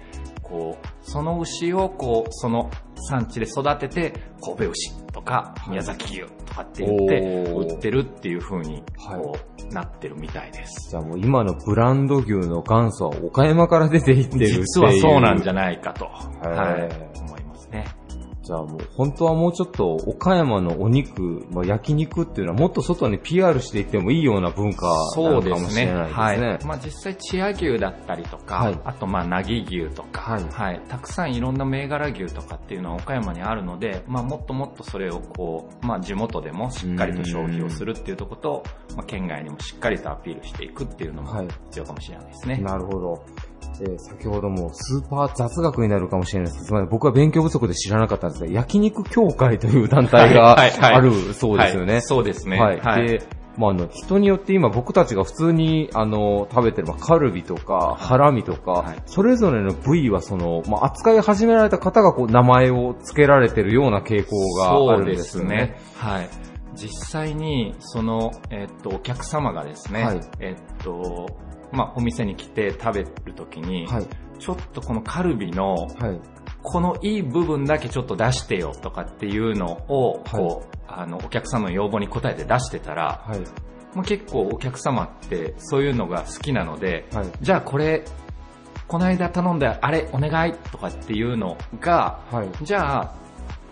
[0.50, 2.70] こうその牛をこうその
[3.10, 9.38] 産地で育てて神戸牛とか宮崎牛とかって言って売ってるっていう風にはいこ
[9.70, 10.90] うなってるみたいです。
[10.92, 14.62] じゃあもう今のブランド牛の元祖は岡山から出ていってるっていう。
[14.62, 17.17] 実はそうなんじゃないかと、へはい。
[18.48, 25.82] じゃあもう本当はもうちょっと岡山のお肉、まあ、焼肉っていうのはもっと外に PR していってもいいような文化なそうでのかもすね。
[25.82, 26.16] しれないですね。
[26.16, 26.66] はい。
[26.66, 30.82] まあ実際、チア牛だったりとか、はいあとまあ、なぎ牛とか、はいはい。
[30.88, 38.64] たくさんいろんな銘柄牛とかっていうのは岡山にあるので、まあもっともっとそれをこう、まあ地元でもしっかりと消費をするっていうところと、
[38.96, 42.56] まあ県外にもしっかりとアピールしていくっていうのもはい必要かもしれないですね。
[42.60, 43.26] なるほど。
[43.82, 46.90] えー先ほどもスーパー雑学になるかもしれないですすみません。
[46.90, 51.94] 僕は勉強不足で知らなかったんですが、焼肉協会という団体がはいはいあるそうですよね。
[51.94, 52.60] はいそうですね。
[52.60, 52.80] はい。
[52.80, 53.08] はい。
[53.08, 53.24] で、
[53.58, 65.56] まあ、あの、人によって今僕たちが普通に、あの、食べてる、まあ、カルビとか、ハラミとか、はいそれぞれの部位はその、まあ、扱い始められた方がこう、名前を付けられてるような傾向があるんでそうですすよね。
[65.56, 65.80] ね。
[65.96, 66.30] はい。
[66.76, 71.28] 実際に、その、えっと、お客様がですね、はいえっと、
[71.72, 74.08] まあ、お店に来て食べるときに、はい。
[74.40, 76.20] ちょっとこのカルビの、はい。
[76.64, 83.40] このいい部分だけちょっと出してよとかっていうのを、はいこう、あの、お客様の要望に応えて出してたら、はい。
[83.96, 87.32] もう結構お客様ってそういうのが好きなので、はい。
[87.42, 88.04] じゃあこれ、
[88.88, 92.50] この間頼んだあれお願いとかっていうのが、はい。
[92.64, 93.16] じゃあ、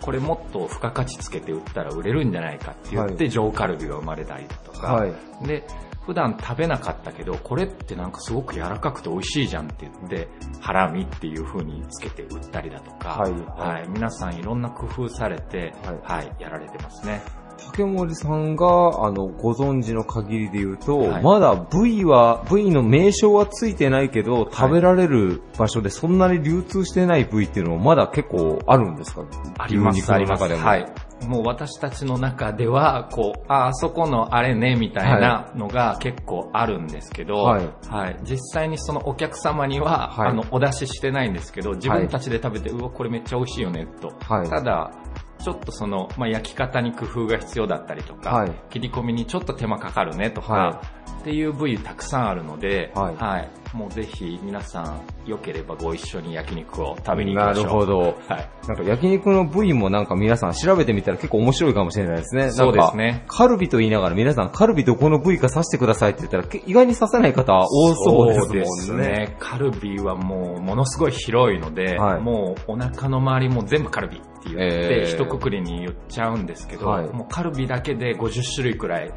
[0.01, 5.13] これもっと付加価値つけて売ったら売れるんじゃないかって言って、は上カルビが生まれたりだとか、はい。
[5.47, 5.65] で、
[6.05, 10.27] 普段食べなかったけど、これってなんかすごく柔らかくて美味しいじゃんって言って、
[10.59, 17.21] ハラミっていう風につけて売ったりだとか、はいはい皆さんいろんな工夫されて、はいはい、やられてますね。
[17.57, 18.65] 竹森さんが、
[19.05, 29.23] あの、ご存知の限りで言うと、はいまだ部位は、部位の名称はついてないけど、食べられる場所でそんなに流通してない部位っていうのもまだ結構あるんですか？
[29.57, 30.43] あります、あります。
[30.43, 30.67] の中でも。
[30.67, 30.85] はい。
[31.23, 37.69] もう私たちの中では、こう、あ、あそこのあれね、みたいなのが結構あるんですけど、はい。
[37.89, 38.19] はい。
[38.23, 40.27] 実際にそのお客様には、はい。
[40.29, 44.13] あの、お出ししてないんですけど、自分たちで食べて、うわ、これめっちゃ美味しいよね、と。
[44.27, 44.49] はい。
[44.49, 44.91] ただ、
[45.39, 50.81] ちょっとその、まあ、焼き方に工夫が必要だったりとか、はい切り込みにちょっと手間かかるねとか、は
[51.19, 57.63] っていう部位たくさんあるので、はいもうぜひ皆さん、良ければご一緒に焼肉を食べに行きなましょう。
[57.65, 57.99] るほど。
[57.99, 58.49] はい。
[58.67, 62.51] なんか焼肉の部位もなんか皆さん調べてみたら結構面白いかもしれないですね。
[62.51, 69.35] そうですねカルビと言いながら皆さんカルビどこの部位か刺してくださいって言ったらけ意外に刺せない方多そうですもんね。
[69.39, 79.11] カルビはもうものすごい広いので、はいもうお腹の周りも全部カルビって言って、えー一括りに言っちゃうんですけど、はいもうカルビだけで50種類くらい、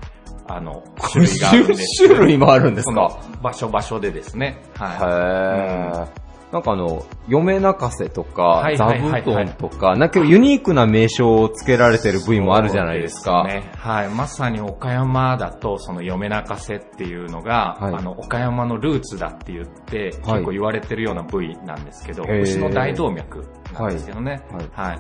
[0.47, 3.19] あの、種類があるんです50種類もあるんですか？
[3.43, 4.63] 場所場所でですね。
[4.77, 6.29] はい。
[6.51, 8.43] なんかあの、嫁泣かせとか、
[8.79, 13.45] 座はいはいはいはい布団とか、なんかユニークな名称を付けられてる部位もあるじゃないですか。
[13.45, 13.71] ね。
[13.77, 14.09] はい。
[14.09, 24.41] まさに岡山だと、その嫁泣かせっていうのが、はいあの、岡山のルーツだって言って、結構言われてるような部位なんですけど、へー牛の大動脈なんですけどね。
[24.51, 24.99] はいはい。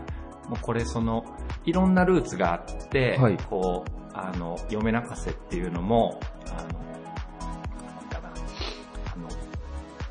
[0.48, 1.24] もうこれその、
[1.64, 6.20] いろんなルーツがあって、はいこう、あの、嫁泣かせっていうのも、
[6.50, 6.88] あの、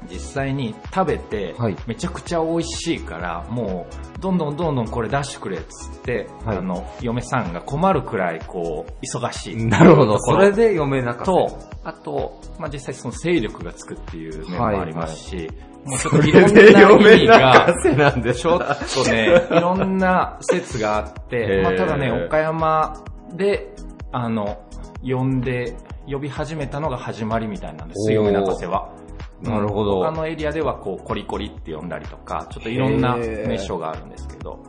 [0.10, 9.56] 実際に食べてはい、めちゃくちゃ美味しいから、もう、どんどんどんどんこれ出してくれっつって、はいあの、嫁さんが困るくらい、こう、忙しい。
[9.66, 10.18] なるほど。
[10.20, 11.32] それで嫁泣かせ。
[11.32, 15.52] と、あと、まあ、実際その勢力がつくっていう面もありますし、
[15.88, 18.60] もうちょっそといろんな意味がんでちょっ
[18.94, 23.74] とね、いろんな説があってまあ、ただね、岡山で、
[24.12, 24.62] あの、
[25.04, 25.76] 呼んで、
[26.08, 28.94] 呼び始めたのが始まりみたいなんです嫁泣かせは。
[29.42, 34.60] なるほど他のエリアではこう、コリコリって呼んだりとか、ちょっといろんな名称があるんですけど。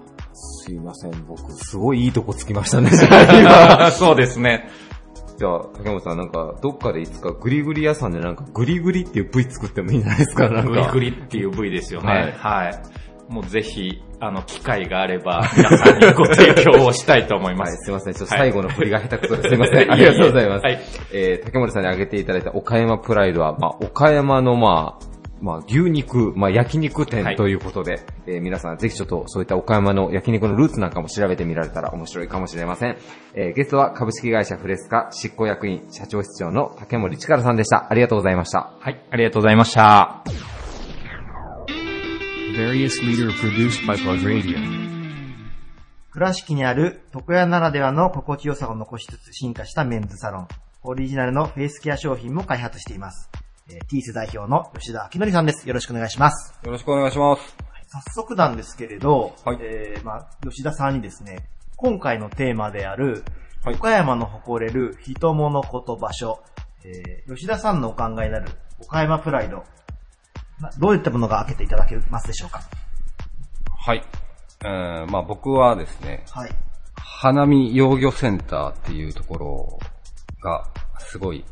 [0.40, 2.90] すいません、僕、すごいいいとこつきましたね。
[3.92, 4.68] そうですね。
[5.38, 10.70] じゃあ、竹本さんなんか、どっかでいつかグリグリ屋さんでなんか、グリグリっていう部位作ってもいいんじゃないですか、なんか。
[10.70, 12.34] グリグリっていう部位ですよね。
[12.36, 12.72] ははい
[13.30, 13.32] い。
[13.32, 17.84] もうぜひ、あの、機会があれば、皆さんにご提供をしたいと思いまはい、す。
[17.84, 18.14] すいません。
[18.14, 19.92] ちょっとはい最後の振りが下手くそで すいません。
[19.92, 20.64] ありがとうございます。
[20.64, 20.80] はい
[21.12, 25.07] えー、竹森さんに挙げていただいた岡山プライドは、まあ、岡山のまあ、
[25.40, 32.96] まあ、牛肉、まあ、焼肉店はいということで、えー皆さんぜひちょっとそういった岡山の焼肉のルーツなんかも調べてみられたら面白いかもしれません。
[33.34, 37.90] えーゲストは株式会社フレスカ執行役員社長室長の竹森力さんでした。
[37.90, 38.72] ありがとうございました。
[38.78, 40.22] はい、ありがとうございました。
[46.10, 50.48] 倉敷にある床屋ならではの心地よさを残しつつ進化したメンズサロン。
[50.82, 53.30] オリジナルのフェイスケア商品も開発しています。
[53.70, 55.68] えー、ティース代表の吉田明則さんです。
[55.68, 56.58] よろしくお願いします。
[56.64, 57.56] よろしくお願いします。
[57.88, 63.24] 早速なんですけれど、はいえー、まあ、吉田さんにですね、今回のテーマである、
[63.62, 66.40] はい岡山の誇れる人物こと場所、
[66.84, 68.48] えー、吉田さんのお考えになる
[68.80, 69.64] 岡山プライド、
[70.58, 72.62] まどういったものが開けていただけますでしょうか？
[73.76, 74.02] はい。
[74.64, 76.50] えーまあ僕はですね、はい。
[76.96, 79.78] 花見幼魚センターっていうところ
[80.42, 80.64] が
[81.00, 81.44] すごい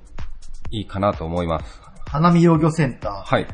[0.70, 1.80] いいかなと思います。
[2.06, 3.22] 花見幼魚センター。
[3.22, 3.46] はい。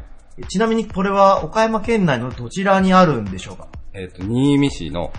[0.49, 3.69] ちなみにこれは岡山県内のどちらにあるんでしょうか？
[3.93, 5.13] えっ、と、新見市の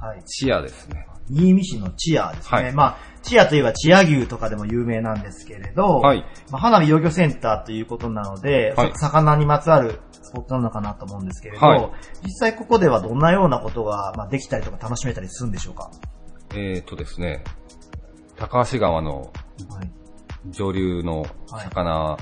[0.00, 0.22] はい。
[0.24, 1.06] チアですね。
[1.28, 2.62] 新見市のチアですね。
[2.62, 11.90] はいまあ、チアといえばチア牛とかでも有名なんですけれど、はいまあ、花火幼魚センターということなので、はいさ魚にまつわるスポットなのかなと思うんですけれど、はい
[12.22, 15.90] 実際ここではどんなようなことが、まあ、できたりとか楽しめたりするんでしょうか？
[16.54, 17.42] えっ、とですね、
[18.36, 19.32] 高橋川の
[19.68, 19.90] はい。
[20.50, 22.16] 上流の魚、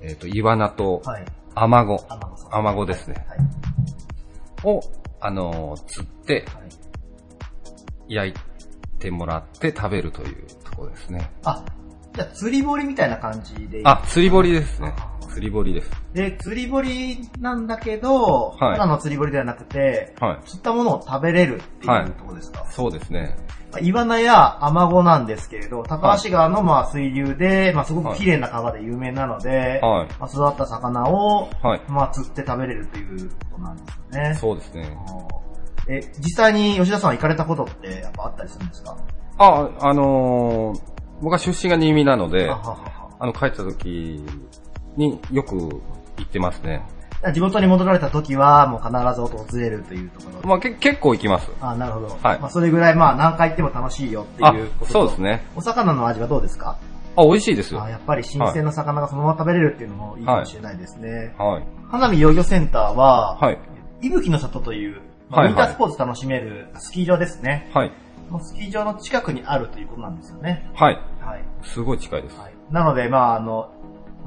[0.00, 1.24] えっ、と、イワナとはい。
[1.54, 1.98] アマゴ、
[2.50, 3.26] アマゴですね。
[3.28, 3.38] はい。
[4.64, 4.80] を、
[5.20, 6.68] あのー釣って、はい
[8.08, 8.34] 焼い
[8.98, 11.30] てもらって食べるというところですね。
[11.44, 11.64] あ、
[12.14, 14.94] じゃあ釣り堀みたいな感じでいいあ、釣り堀ですね。
[15.28, 15.90] 釣り堀です。
[16.14, 20.48] で、釣り堀なんだけど、はいただの釣り堀ではなくて、はい。
[20.48, 23.36] 釣ったものを食べれるっていはいうところですか、そうですね。
[23.72, 30.08] まあイワナやアマゴなんですけれど、高橋川のまあ水流で、まあすごく綺麗な川で有名なので、はい。
[30.18, 31.82] まあ、育った魚を、はい。
[31.88, 34.34] まあ釣って食べれるということなんですよね。
[34.34, 34.96] そうですね。
[35.88, 38.96] え、実際に吉田さんは行かれたことってやっぱあったりするんですか？
[39.38, 44.24] あ、あのー僕は出身が新見なので、あの、帰った時
[44.96, 45.82] によく行
[46.22, 46.86] ってますね。
[47.32, 50.48] 地元に戻られた時は、もう必ず訪れるというところ。
[50.48, 51.50] まあ、け結構行きます。
[51.60, 52.18] あなるほど。
[52.22, 55.44] はいまあ、それぐらい、まあ、何回行っても楽しいよっていうこととそうですね。
[55.56, 56.76] お魚の味はどうですか？
[57.16, 57.82] あ、美味しいですよ。
[57.82, 61.34] あやっぱり新鮮な魚がそのまま食べれるっていうのもいいかもしれないですね。
[61.36, 61.64] はい。
[61.90, 63.58] 花見幼魚センターは、はい。
[64.00, 67.68] 伊吹の里という、まあはいはいウィンタースポーツ楽しめるスキー場ですね。
[67.74, 67.92] はい。
[68.42, 70.70] スキー場の近くにあるということなんですよね。
[70.74, 70.94] はい。
[71.20, 71.44] はい。
[71.64, 72.36] すごい近いです。
[72.70, 73.72] なので、まあ、あの、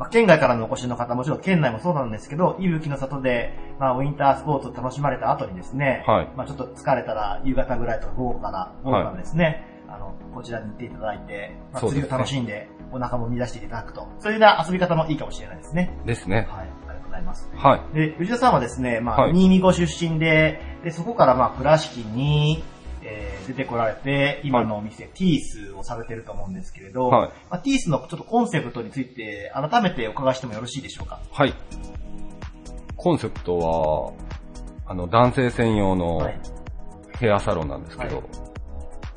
[0.02, 14.08] まあ、県外からのお越しの方、もちろん県内もそうなんですけど、伊吹の里で、まあ、ウィンタースポーツを楽しまれた後にですね、はいまあ、ちょっと疲れたら、夕方ぐらいとか午後から、午後からですね、あの、こちらに行っていただいて、まあ、釣りを楽しんで、お腹も乱していただくと。
[14.18, 15.96] そういう遊び方もいいかもしれないですね。
[16.04, 16.38] ですね。
[16.38, 16.48] はい。
[16.48, 17.52] ありがとうございます。
[17.56, 17.96] はい。
[17.96, 22.64] で、藤田さんはですね、まあ、はい新見ご出身で、で、そこからまあ、倉敷に、
[23.12, 27.30] えー出てこられて、今のお店、ティースをされてると思うんですけれど、はい。
[27.50, 31.20] まあ、ティースのちょっとコンセプトについて、改めてお伺いしてもよろしいでしょうか？
[31.32, 31.54] はい。
[32.96, 34.14] コンセプトは、
[34.86, 36.40] あの、男性専用のはい。
[37.20, 38.26] ヘアサロンなんですけど、はい。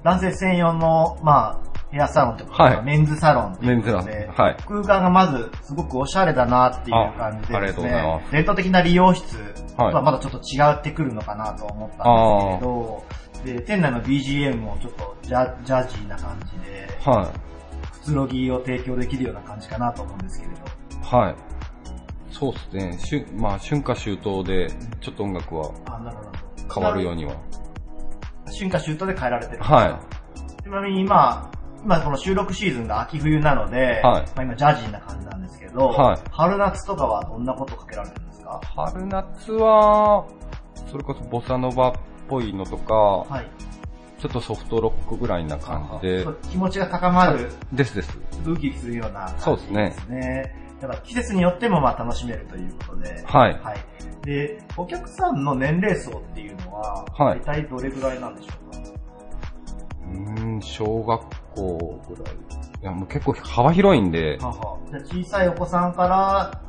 [0.03, 2.75] 男性専用の、まあ、ヘアサロンとか、はい。
[2.75, 4.05] まあメンズサロンメンズラン。
[4.05, 4.57] で、はい。
[4.67, 8.33] 空間がまずすごくおしゃれだなっていう感じであありがとうございます。
[8.33, 9.37] 伝統的な理容室
[9.77, 13.05] とはまだちょっと違ってくるのかなと思ったんですけれど、
[13.45, 17.31] で、店内の BGM もちょっとジャジャジーな感じで、は
[17.93, 20.59] くつろぎを提供できるような感じかなと思うんですけれど。
[21.19, 21.23] い。
[21.23, 21.35] はい。
[22.31, 22.99] そうですね。
[22.99, 24.69] しゅまあ、春夏秋冬で、
[25.01, 26.31] ちょっと音楽はあ、なるほど。
[26.75, 27.35] 変わるようには。
[28.47, 29.63] 春夏秋冬で変えられてる。
[29.63, 30.01] は
[30.63, 31.51] ちなみにまあ、
[31.85, 38.59] 今この収録シーズンが秋冬なので、はいまあ今ジャジーな感じなんですけど、はい春夏とかはどんなことかけられてるんですか？
[38.63, 38.67] い。
[38.75, 40.27] 春夏は、
[40.91, 41.93] それこそボサノバっ
[42.29, 43.47] ぽいのとか、はい。
[44.19, 48.19] ちょっとソフトロックぐらいな感じで気持ちが高まる、ですです。
[48.47, 50.57] ウキウキするようなそうですね感じですね。
[50.81, 53.79] だから季節によってもまあ楽しめるということで、はいはい。
[54.27, 58.79] で、お客さんの年齢層っていうのは、はい大体どれぐらいなんでしょうか？
[60.09, 61.23] うーん、小学
[61.55, 62.35] 校ぐらい。
[62.35, 66.63] いや、もう結構幅広いんで、はは小さいお子さんから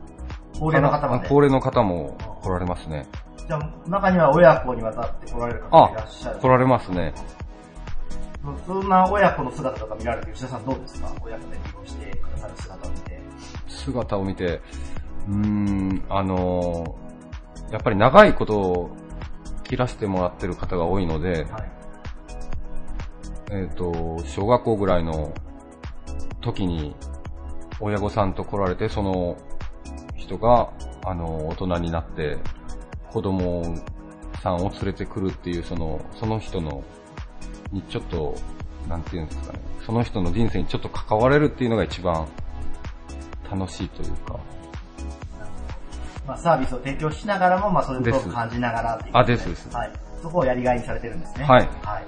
[0.59, 1.27] 高齢の方まで。
[1.29, 3.05] 高齢の方も来られますね。
[3.47, 6.39] じゃあ中には親子にわたって来られる方あがいらっしゃる。
[6.39, 7.13] 来られますね。
[8.67, 11.11] そんな親子の姿とか見られて、吉田さんどうですか？
[11.23, 13.21] 親子で利用してくださる姿を見て。
[13.67, 14.61] 姿を見て、
[15.27, 17.05] うーん、あのー
[17.71, 18.95] やっぱり長いことを
[19.63, 21.71] 切らしてもらってる方が多いので、はい。
[23.51, 23.91] えっ、と、
[24.25, 25.33] 小学校ぐらいの
[26.41, 26.95] 時に
[27.79, 29.35] 親御さんと来られて、その
[30.15, 30.69] 人が、
[31.05, 32.37] あの、大人になって、
[33.15, 33.63] 子供
[34.43, 36.83] さんを連れてくるっていう、その、その人の、
[37.71, 38.35] にちょっと、
[38.89, 42.27] なんていうんですかね、その人の人生にちょっと関われるっていうのが一番
[43.49, 44.37] 楽しいというか、
[46.27, 49.93] まあサービスを提供しながらも、まあそういうことを感じながらっていう、あですですはい。
[50.21, 51.45] そこをやりがいにされてるんですね。
[51.45, 52.01] はいは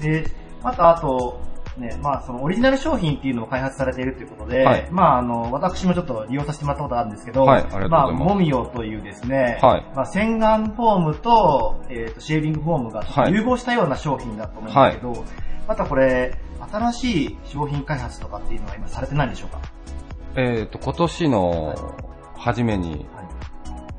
[0.00, 0.30] で、
[0.62, 1.40] またあと、
[1.76, 4.88] ね、まあそのオリジナル商品っていうのを開発されているということで、はい。
[4.90, 8.10] まああの、私もちょっと利用させてもらったことがあるんですけど、はいあます。
[8.10, 9.86] あ、モミオというですね、はい。
[9.94, 13.32] まあ洗顔フォームと、えーとシェービングフォームがはい。
[13.32, 15.24] 融合したような商品だと思うんですけど、
[15.66, 16.34] またこれ、
[16.70, 19.60] 新しい商品開発とかっていうのは今されてないんでしょうか？
[20.36, 21.74] えっ、と、今年の
[22.36, 23.06] 初めに、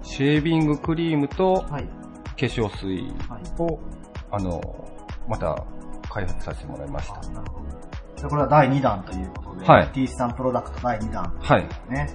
[0.02, 1.88] シェービングクリームと化はい。
[2.38, 3.14] 粧水
[3.60, 3.80] を、
[4.32, 4.62] あの、
[5.28, 5.64] また
[6.14, 7.16] 開発させてもらいました。
[7.32, 7.66] なるほど。
[8.22, 11.68] でこれは第2弾ということで、はい T さんプロダクト第2弾はい。
[11.90, 12.10] ね。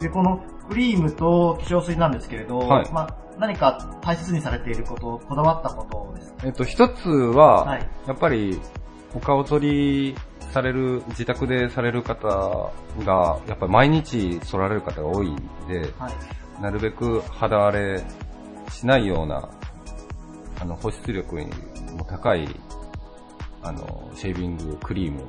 [0.00, 6.46] で、このクリームと化粧水なんですけれど、はいまあ、何か大切にされていること、こだわったことですか？
[6.46, 8.60] えっ、と、一つは、はいやっぱり、
[9.14, 10.16] お顔取り
[10.52, 12.70] される、自宅でされる方
[13.04, 15.36] が、やっぱり毎日剃られる方が多いん
[15.68, 16.62] で、はい。
[16.62, 18.02] なるべく肌荒れ
[18.70, 19.48] しないような、
[20.60, 22.48] あの、保湿力も高い、
[23.64, 25.28] あの、シェービングクリームを。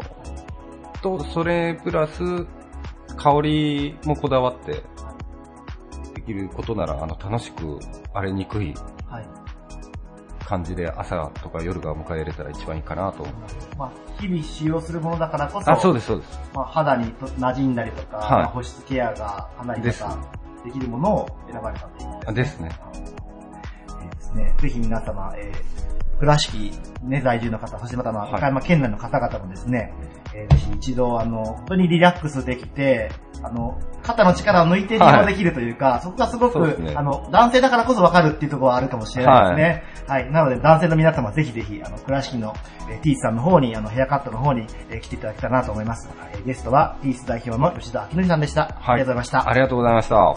[1.02, 2.46] と、それプラス、
[3.18, 4.84] 香りもこだわって、
[6.14, 7.80] できることなら、あの、楽しく
[8.14, 8.74] 荒れにくい
[9.08, 9.46] はい。
[10.46, 13.36] 感じで朝とか夜が迎え入れたら一番いいかなと思う。
[13.78, 16.40] まあ、日々使用するものだからこそ、あ、そうです、そうです。
[16.54, 20.18] まあ、肌にと馴染んだりとか、はいまあ保湿ケアがかなりまですた
[20.64, 22.70] できるものを選ばれたということあですね。
[22.72, 24.54] えーですね。
[24.60, 26.72] ぜひ皆様、えー、倉敷
[27.04, 29.94] ね、在住の方、そしてまたまあ、はい岡山県内の方々もですね、
[30.34, 33.12] えーぜひ一度、あの、本当にリラックスできて、
[33.44, 39.84] あの、肩の力を抜いて利用できるというか、そこがすごく、ねあの、男性だからこそわかるっていうところはあるかもしれないですね。
[40.08, 40.32] はい。
[40.32, 42.54] なので、男性の皆様、ぜひぜひ、あの、倉敷の、
[42.90, 46.10] えー、ティースさんの方に、あの、ヘアカットの方に、えー来ていただけたらなと思います。
[46.34, 48.80] えーゲストは、ティース代表の吉田明則さんでした。
[48.86, 49.50] ありがとうございました。
[49.50, 50.36] ありがとうございました。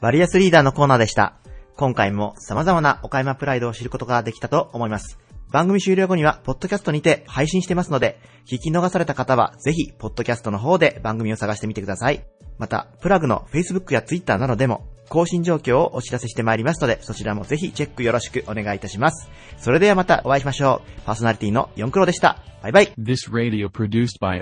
[0.00, 1.34] バリアスリーダーのコーナーでした。
[1.76, 5.18] 今回も様々な岡山プライドを知ることができたと思います。
[5.50, 12.24] 番組終了後には、ポッドキャストにて配信してますので、聞き逃された方は、ぜひ、ポッドキャストの方で番組を探してみてください。
[12.56, 19.28] また、プラグの Facebook や Twitter などでも、更新状況をお知らせしてまいりますので、そちらもぜひチェックよろしくお願いいたします。
[19.58, 21.00] それではまたお会いしましょう。
[21.04, 22.38] パーソナリティの4クロでした。
[22.62, 22.92] バイバイ。
[22.96, 24.40] This radio produced by